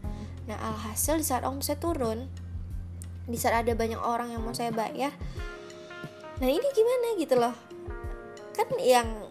Nah 0.47 0.57
alhasil 0.71 1.19
di 1.19 1.27
saat 1.27 1.43
omset 1.43 1.83
turun 1.83 2.31
di 3.27 3.35
saat 3.35 3.67
ada 3.67 3.75
banyak 3.75 3.99
orang 3.99 4.31
yang 4.31 4.43
mau 4.43 4.55
saya 4.55 4.71
bayar 4.71 5.11
nah 6.39 6.47
ini 6.47 6.63
gimana 6.71 7.07
gitu 7.19 7.35
loh? 7.35 7.55
Kan 8.55 8.71
yang 8.79 9.30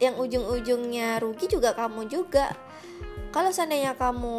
yang 0.00 0.16
ujung-ujungnya 0.16 1.20
rugi 1.20 1.46
juga 1.46 1.76
kamu 1.76 2.08
juga. 2.08 2.56
Kalau 3.30 3.54
seandainya 3.54 3.94
kamu 3.94 4.38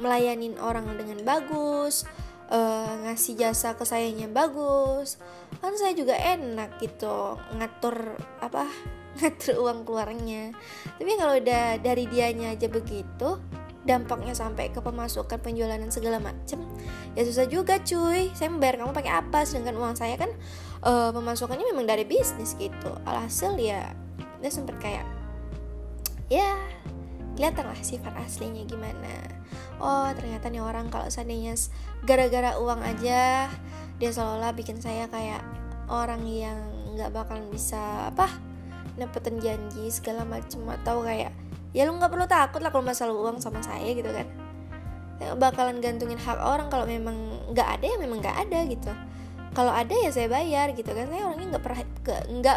melayanin 0.00 0.56
orang 0.56 0.88
dengan 0.96 1.20
bagus 1.20 2.08
uh, 2.52 2.92
ngasih 3.08 3.34
jasa 3.40 3.74
ke 3.76 3.84
sayanya 3.88 4.28
bagus 4.28 5.16
kan 5.60 5.72
saya 5.76 5.96
juga 5.96 6.16
enak 6.16 6.80
gitu 6.80 7.40
ngatur 7.56 8.16
apa 8.44 8.68
ngatur 9.20 9.60
uang 9.64 9.84
keluarnya. 9.88 10.52
Tapi 10.96 11.12
kalau 11.16 11.36
udah 11.36 11.80
dari 11.80 12.04
dianya 12.08 12.56
aja 12.56 12.68
begitu 12.68 13.40
dampaknya 13.82 14.30
sampai 14.30 14.70
ke 14.70 14.78
pemasukan 14.78 15.42
penjualan 15.42 15.74
dan 15.74 15.90
segala 15.90 16.22
macem 16.22 16.62
ya 17.18 17.26
susah 17.26 17.44
juga 17.48 17.82
cuy. 17.82 18.30
Saya 18.32 18.48
membayar 18.48 18.80
kamu 18.80 18.92
pakai 18.96 19.12
apa? 19.12 19.44
Sedangkan 19.44 19.76
uang 19.76 19.94
saya 19.98 20.16
kan 20.16 20.30
uh, 20.86 21.10
pemasukannya 21.12 21.68
memang 21.68 21.84
dari 21.84 22.08
bisnis 22.08 22.56
gitu. 22.56 22.96
Alhasil 23.04 23.58
ya 23.60 23.92
dia 24.42 24.50
sempet 24.50 24.74
kayak 24.82 25.06
ya 26.26 26.58
kelihatan 27.38 27.64
lah 27.64 27.80
sifat 27.80 28.12
aslinya 28.18 28.66
gimana. 28.68 29.14
Oh 29.80 30.10
ternyata 30.12 30.52
nih 30.52 30.60
orang 30.60 30.92
kalau 30.92 31.08
seandainya 31.08 31.56
gara-gara 32.04 32.58
uang 32.60 32.82
aja 32.84 33.48
dia 33.96 34.10
seolah-olah 34.10 34.52
bikin 34.52 34.82
saya 34.82 35.08
kayak 35.08 35.40
orang 35.88 36.26
yang 36.28 36.58
nggak 36.92 37.14
bakalan 37.14 37.48
bisa 37.48 38.12
apa 38.12 38.28
dapetin 38.98 39.40
janji 39.40 39.88
segala 39.88 40.28
macem 40.28 40.60
atau 40.68 41.00
kayak 41.00 41.32
ya 41.72 41.88
lu 41.88 41.96
nggak 41.96 42.12
perlu 42.12 42.28
takut 42.28 42.60
lah 42.60 42.68
kalau 42.68 42.84
masalah 42.84 43.16
uang 43.16 43.40
sama 43.40 43.64
saya 43.64 43.94
gitu 43.96 44.10
kan. 44.12 44.28
Saya 45.16 45.38
bakalan 45.38 45.78
gantungin 45.78 46.18
hak 46.18 46.42
orang 46.42 46.68
kalau 46.68 46.84
memang 46.84 47.14
nggak 47.54 47.78
ada 47.78 47.86
ya 47.86 47.96
memang 47.96 48.18
nggak 48.18 48.38
ada 48.48 48.58
gitu 48.66 48.92
kalau 49.52 49.68
ada 49.68 49.92
ya 49.92 50.08
saya 50.08 50.32
bayar 50.32 50.72
gitu 50.72 50.88
kan. 50.96 51.12
Saya 51.12 51.28
orangnya 51.28 51.56
nggak 51.56 51.64
per 51.64 51.74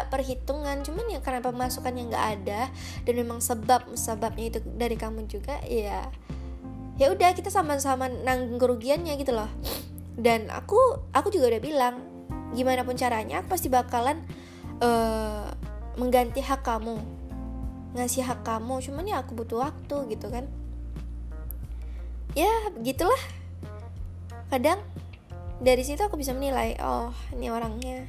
perhitungan. 0.08 0.80
Cuman 0.80 1.04
ya 1.12 1.20
karena 1.20 1.44
pemasukannya 1.44 2.02
nggak 2.08 2.26
ada 2.40 2.72
dan 3.04 3.14
memang 3.14 3.44
sebab 3.44 3.92
sebabnya 3.92 4.56
itu 4.56 4.58
dari 4.64 4.96
kamu 4.96 5.28
juga 5.28 5.60
ya 5.68 6.08
ya 6.96 7.12
udah 7.12 7.36
kita 7.36 7.52
sama-sama 7.52 8.08
nanggung 8.08 8.56
kerugiannya 8.56 9.12
gitu 9.20 9.36
loh. 9.36 9.48
Dan 10.16 10.48
aku 10.48 10.76
aku 11.12 11.28
juga 11.28 11.52
udah 11.52 11.60
bilang 11.60 11.94
gimana 12.56 12.80
pun 12.88 12.96
caranya 12.96 13.44
aku 13.44 13.52
pasti 13.52 13.68
bakalan 13.68 14.24
uh, 14.80 15.52
mengganti 16.00 16.40
hak 16.40 16.64
kamu 16.64 16.96
ngasih 17.92 18.24
hak 18.24 18.40
kamu. 18.40 18.80
Cuman 18.80 19.04
ya 19.04 19.20
aku 19.20 19.36
butuh 19.36 19.68
waktu 19.68 20.16
gitu 20.16 20.32
kan. 20.32 20.48
Ya 22.32 22.72
begitulah 22.72 23.20
kadang 24.48 24.80
dari 25.60 25.82
situ 25.82 26.00
aku 26.04 26.20
bisa 26.20 26.36
menilai 26.36 26.76
oh 26.84 27.12
ini 27.32 27.48
orangnya. 27.48 28.04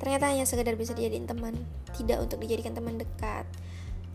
Ternyata 0.00 0.32
hanya 0.32 0.48
sekedar 0.48 0.80
bisa 0.80 0.96
dijadiin 0.96 1.28
teman 1.28 1.52
tidak 1.92 2.24
untuk 2.24 2.40
dijadikan 2.40 2.72
teman 2.72 2.96
dekat. 2.96 3.44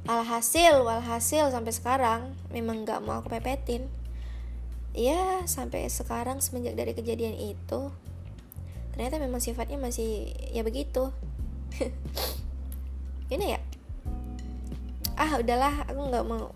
Alhasil 0.06 0.86
walhasil 0.86 1.50
sampai 1.50 1.74
sekarang 1.74 2.34
memang 2.50 2.86
nggak 2.86 3.02
mau 3.06 3.22
aku 3.22 3.30
pepetin. 3.30 3.86
Ya 4.96 5.44
sampai 5.46 5.86
sekarang 5.92 6.40
semenjak 6.42 6.74
dari 6.74 6.96
kejadian 6.96 7.36
itu 7.36 7.92
ternyata 8.96 9.20
memang 9.20 9.44
sifatnya 9.44 9.78
masih 9.78 10.32
ya 10.56 10.64
begitu. 10.66 11.12
Ini 13.34 13.58
ya? 13.58 13.60
Ah 15.20 15.38
udahlah 15.38 15.86
aku 15.86 16.02
nggak 16.10 16.26
mau 16.26 16.56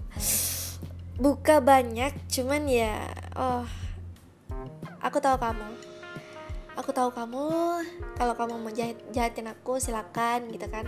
buka 1.19 1.60
banyak 1.60 2.15
cuman 2.32 2.63
ya 2.72 3.12
oh 3.36 3.67
aku 5.04 5.19
tahu 5.19 5.36
kamu 5.36 5.88
aku 6.80 6.96
tahu 6.96 7.12
kamu 7.12 7.46
kalau 8.15 8.34
kamu 8.39 8.56
mau 8.56 8.72
jahat, 8.72 8.96
jahatin 9.12 9.52
aku 9.52 9.84
silakan 9.84 10.48
gitu 10.48 10.68
kan. 10.72 10.88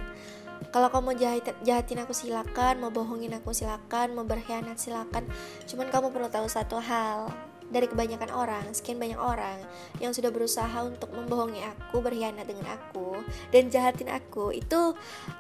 Kalau 0.72 0.88
kamu 0.88 1.20
jahat, 1.20 1.52
jahatin 1.68 2.00
aku 2.08 2.16
silakan. 2.16 2.80
Mau 2.80 2.94
bohongin 2.94 3.36
aku 3.36 3.52
silakan. 3.52 4.16
Mau 4.16 4.24
berkhianat 4.24 4.80
silakan. 4.80 5.28
Cuman 5.68 5.92
kamu 5.92 6.16
perlu 6.16 6.32
tahu 6.32 6.48
satu 6.48 6.80
hal. 6.80 7.28
Dari 7.72 7.88
kebanyakan 7.88 8.36
orang, 8.36 8.68
sekian 8.76 9.00
banyak 9.00 9.16
orang 9.16 9.56
yang 10.04 10.12
sudah 10.12 10.28
berusaha 10.28 10.76
untuk 10.84 11.08
membohongi 11.16 11.64
aku, 11.64 12.04
berkhianat 12.04 12.44
dengan 12.44 12.68
aku, 12.76 13.24
dan 13.48 13.72
jahatin 13.72 14.12
aku, 14.12 14.52
itu 14.52 14.92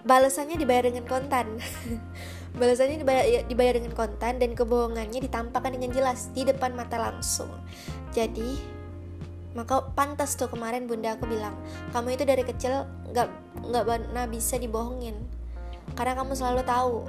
balasannya 0.07 0.55
dibayar 0.55 0.87
dengan 0.87 1.03
kontan. 1.11 1.59
balasannya 2.59 3.03
dibayar, 3.03 3.43
dibayar 3.51 3.75
dengan 3.75 3.91
kontan 3.91 4.39
dan 4.39 4.55
kebohongannya 4.55 5.19
ditampakkan 5.27 5.75
dengan 5.75 5.91
jelas 5.91 6.31
di 6.31 6.47
depan 6.47 6.71
mata 6.71 6.95
langsung. 6.95 7.51
Jadi, 8.15 8.80
maka 9.51 9.83
pantas 9.93 10.39
tuh 10.39 10.47
kemarin 10.47 10.87
bunda 10.87 11.15
aku 11.15 11.27
bilang, 11.27 11.55
kamu 11.91 12.15
itu 12.15 12.23
dari 12.23 12.43
kecil 12.47 12.87
nggak 13.11 13.27
nggak 13.67 13.83
pernah 13.83 14.25
bisa 14.27 14.55
dibohongin, 14.55 15.15
karena 15.95 16.15
kamu 16.15 16.33
selalu 16.35 16.61
tahu 16.63 17.07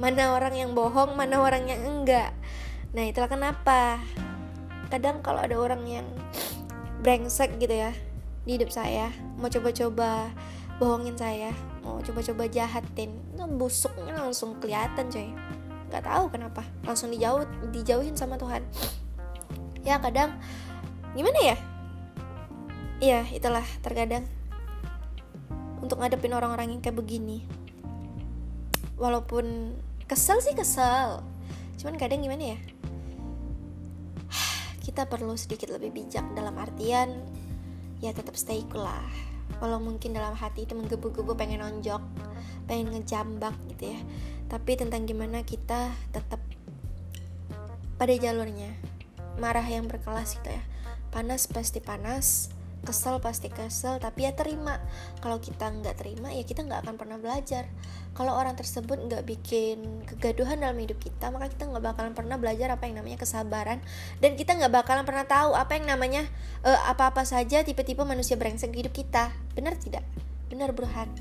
mana 0.00 0.32
orang 0.32 0.56
yang 0.56 0.72
bohong, 0.72 1.12
mana 1.12 1.40
orang 1.44 1.68
yang 1.68 1.80
enggak. 1.84 2.32
Nah 2.96 3.04
itulah 3.04 3.28
kenapa. 3.28 4.00
Kadang 4.90 5.22
kalau 5.22 5.38
ada 5.38 5.54
orang 5.54 5.86
yang 5.86 6.06
brengsek 7.00 7.62
gitu 7.62 7.70
ya 7.70 7.94
di 8.42 8.58
hidup 8.58 8.74
saya 8.74 9.14
mau 9.38 9.46
coba-coba 9.46 10.34
bohongin 10.82 11.14
saya 11.14 11.54
mau 11.86 12.02
coba-coba 12.02 12.50
jahatin 12.50 13.14
itu 13.14 13.44
busuknya 13.54 14.18
langsung 14.18 14.58
kelihatan 14.58 15.06
coy. 15.06 15.30
Nggak 15.92 16.02
tahu 16.10 16.24
kenapa 16.34 16.66
langsung 16.82 17.14
dijauh 17.14 17.46
dijauhin 17.70 18.18
sama 18.18 18.34
Tuhan. 18.34 18.66
Ya 19.86 20.02
kadang 20.02 20.34
gimana 21.14 21.38
ya 21.54 21.56
Iya 23.00 23.24
itulah 23.32 23.64
terkadang 23.80 24.28
untuk 25.80 26.04
ngadepin 26.04 26.36
orang-orang 26.36 26.76
yang 26.76 26.84
kayak 26.84 27.00
begini. 27.00 27.48
Walaupun 29.00 29.72
kesel 30.04 30.44
sih 30.44 30.52
kesel 30.52 31.24
cuman 31.80 31.96
kadang 31.96 32.20
gimana 32.20 32.52
ya? 32.52 32.58
Kita 34.84 35.08
perlu 35.08 35.32
sedikit 35.40 35.72
lebih 35.72 35.96
bijak 35.96 36.28
dalam 36.36 36.52
artian 36.60 37.24
ya 38.04 38.12
tetap 38.12 38.36
stay 38.36 38.68
cool 38.68 38.84
lah. 38.84 39.08
Walau 39.64 39.80
mungkin 39.80 40.12
dalam 40.12 40.36
hati 40.36 40.68
itu 40.68 40.76
menggebu-gebu 40.76 41.32
pengen 41.40 41.64
nonjok 41.64 42.04
pengen 42.68 42.92
ngejambak 42.92 43.56
gitu 43.72 43.96
ya. 43.96 44.00
Tapi 44.52 44.76
tentang 44.76 45.08
gimana 45.08 45.40
kita 45.40 45.88
tetap 46.12 46.44
pada 47.96 48.12
jalurnya. 48.12 48.76
Marah 49.40 49.64
yang 49.64 49.88
berkelas 49.88 50.36
gitu 50.36 50.52
ya. 50.52 50.60
Panas 51.08 51.48
pasti 51.48 51.80
panas 51.80 52.59
kesel 52.80 53.20
pasti 53.20 53.52
kesel 53.52 54.00
tapi 54.00 54.24
ya 54.24 54.32
terima. 54.32 54.80
Kalau 55.20 55.38
kita 55.38 55.68
nggak 55.68 56.00
terima 56.00 56.32
ya 56.32 56.42
kita 56.44 56.64
nggak 56.64 56.86
akan 56.86 56.94
pernah 56.96 57.16
belajar. 57.20 57.68
Kalau 58.16 58.34
orang 58.34 58.58
tersebut 58.58 58.98
nggak 59.06 59.22
bikin 59.22 60.04
kegaduhan 60.08 60.58
dalam 60.58 60.76
hidup 60.80 60.98
kita 60.98 61.30
maka 61.30 61.46
kita 61.52 61.68
nggak 61.70 61.84
bakalan 61.94 62.12
pernah 62.16 62.36
belajar 62.40 62.72
apa 62.72 62.88
yang 62.88 63.00
namanya 63.00 63.20
kesabaran. 63.20 63.78
Dan 64.18 64.34
kita 64.34 64.56
nggak 64.56 64.72
bakalan 64.72 65.04
pernah 65.04 65.24
tahu 65.28 65.54
apa 65.54 65.76
yang 65.76 65.86
namanya 65.88 66.26
uh, 66.64 66.90
apa-apa 66.90 67.22
saja 67.28 67.62
tipe-tipe 67.62 68.02
manusia 68.02 68.34
brengsek 68.34 68.72
di 68.72 68.82
hidup 68.86 68.94
kita. 68.96 69.30
Benar 69.52 69.76
tidak? 69.76 70.02
Benar 70.50 70.74
Burhan. 70.74 71.12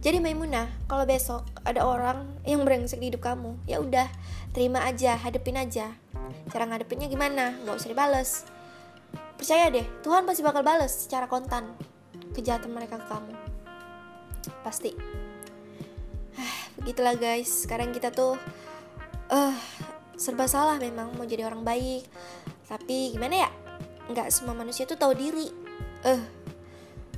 Jadi 0.00 0.16
Maimunah 0.16 0.72
kalau 0.88 1.04
besok 1.04 1.44
ada 1.60 1.84
orang 1.84 2.24
yang 2.48 2.64
brengsek 2.64 3.04
di 3.04 3.12
hidup 3.12 3.20
kamu 3.20 3.52
ya 3.68 3.84
udah 3.84 4.08
terima 4.56 4.88
aja 4.88 5.20
hadepin 5.20 5.60
aja. 5.60 5.92
Cara 6.48 6.64
ngadepinnya 6.64 7.10
gimana? 7.10 7.52
Nggak 7.60 7.76
usah 7.76 7.90
dibales 7.92 8.48
percaya 9.40 9.72
deh 9.72 9.86
Tuhan 10.04 10.28
pasti 10.28 10.44
bakal 10.44 10.60
bales 10.60 10.92
secara 10.92 11.24
kontan 11.24 11.72
kejahatan 12.36 12.70
mereka 12.70 13.00
ke 13.00 13.06
kamu. 13.08 13.34
Pasti. 14.62 14.92
Begitulah 16.80 17.16
guys. 17.18 17.66
Sekarang 17.66 17.90
kita 17.90 18.14
tuh 18.14 18.38
uh, 19.32 19.54
serba 20.14 20.46
salah 20.46 20.78
memang 20.78 21.16
mau 21.16 21.26
jadi 21.26 21.48
orang 21.48 21.66
baik. 21.66 22.06
Tapi 22.68 23.16
gimana 23.16 23.48
ya? 23.48 23.50
Nggak 24.12 24.28
semua 24.30 24.54
manusia 24.54 24.86
tuh 24.86 24.96
tahu 24.96 25.12
diri. 25.16 25.50
Eh 26.06 26.16
uh, 26.16 26.22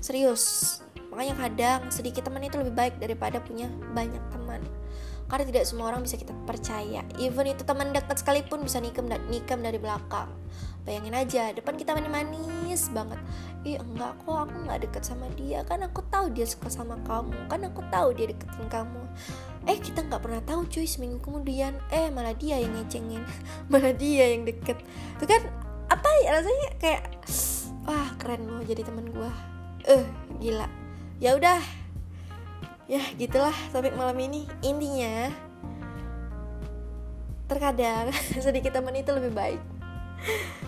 serius. 0.00 0.78
Makanya 1.12 1.36
kadang 1.36 1.80
sedikit 1.92 2.24
teman 2.24 2.42
itu 2.42 2.56
lebih 2.56 2.72
baik 2.72 2.94
daripada 2.96 3.36
punya 3.38 3.68
banyak 3.92 4.22
teman 4.32 4.64
karena 5.32 5.48
tidak 5.48 5.64
semua 5.64 5.88
orang 5.88 6.04
bisa 6.04 6.20
kita 6.20 6.36
percaya. 6.44 7.00
Even 7.16 7.48
itu 7.48 7.64
teman 7.64 7.88
dekat 7.96 8.20
sekalipun 8.20 8.68
bisa 8.68 8.84
nikam 8.84 9.08
nikam 9.32 9.64
dari 9.64 9.80
belakang. 9.80 10.28
Bayangin 10.84 11.16
aja 11.16 11.56
depan 11.56 11.80
kita 11.80 11.96
manis 11.96 12.92
banget. 12.92 13.16
Ih 13.64 13.80
enggak 13.80 14.12
kok 14.28 14.44
aku 14.44 14.56
nggak 14.68 14.84
deket 14.84 15.02
sama 15.08 15.24
dia. 15.32 15.64
Kan 15.64 15.88
aku 15.88 16.04
tahu 16.12 16.28
dia 16.36 16.44
suka 16.44 16.68
sama 16.68 17.00
kamu. 17.08 17.48
Kan 17.48 17.64
aku 17.64 17.80
tahu 17.88 18.12
dia 18.12 18.28
deketin 18.28 18.68
kamu. 18.68 19.02
Eh 19.64 19.80
kita 19.80 20.04
nggak 20.04 20.20
pernah 20.20 20.44
tahu 20.44 20.68
cuy 20.68 20.84
seminggu 20.84 21.16
kemudian. 21.24 21.80
Eh 21.88 22.12
malah 22.12 22.36
dia 22.36 22.60
yang 22.60 22.76
ngecengin. 22.76 23.24
Malah 23.72 23.96
dia 23.96 24.36
yang 24.36 24.44
deket. 24.44 24.84
Itu 25.16 25.24
kan 25.24 25.48
apa 25.88 26.08
ya 26.28 26.44
rasanya? 26.44 26.68
Kayak 26.76 27.08
wah 27.88 28.12
keren 28.20 28.44
loh 28.52 28.60
jadi 28.60 28.84
teman 28.84 29.08
gue 29.08 29.32
eh 29.88 29.96
uh, 29.96 30.04
gila. 30.44 30.68
Ya 31.24 31.40
udah 31.40 31.81
ya 32.92 33.00
gitulah 33.16 33.56
topik 33.72 33.96
malam 33.96 34.20
ini. 34.20 34.44
Intinya 34.60 35.32
terkadang 37.48 38.12
sedikit 38.44 38.76
teman 38.76 38.92
itu 38.92 39.08
lebih 39.16 39.32
baik. 39.32 39.60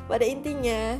Pada 0.08 0.24
intinya 0.24 0.96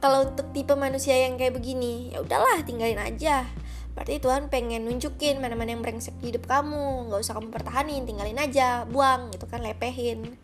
kalau 0.00 0.32
untuk 0.32 0.48
tipe 0.56 0.72
manusia 0.72 1.12
yang 1.12 1.36
kayak 1.36 1.52
begini 1.52 2.16
ya 2.16 2.24
udahlah 2.24 2.64
tinggalin 2.64 2.96
aja. 2.96 3.44
Berarti 3.92 4.16
Tuhan 4.22 4.48
pengen 4.48 4.88
nunjukin 4.88 5.44
mana-mana 5.44 5.76
yang 5.76 5.84
brengsek 5.84 6.16
di 6.24 6.32
hidup 6.32 6.48
kamu. 6.48 7.12
Nggak 7.12 7.20
usah 7.20 7.36
kamu 7.36 7.52
pertahanin 7.52 8.08
tinggalin 8.08 8.40
aja 8.40 8.88
buang 8.88 9.28
gitu 9.36 9.44
kan 9.44 9.60
lepehin. 9.60 10.40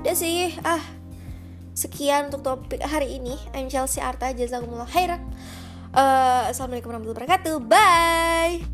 Udah 0.00 0.16
sih 0.16 0.56
ah. 0.64 0.80
Sekian 1.74 2.30
untuk 2.30 2.46
topik 2.46 2.80
hari 2.86 3.18
ini. 3.18 3.34
I'm 3.50 3.66
Chelsea 3.66 3.98
Arta 3.98 4.30
jazakumullah 4.30 4.86
khairan 4.88 5.20
uh, 5.94 6.50
assalamualaikum 6.50 6.90
warahmatullahi 6.90 7.24
wabarakatuh. 7.24 7.54
Bye 7.70 8.73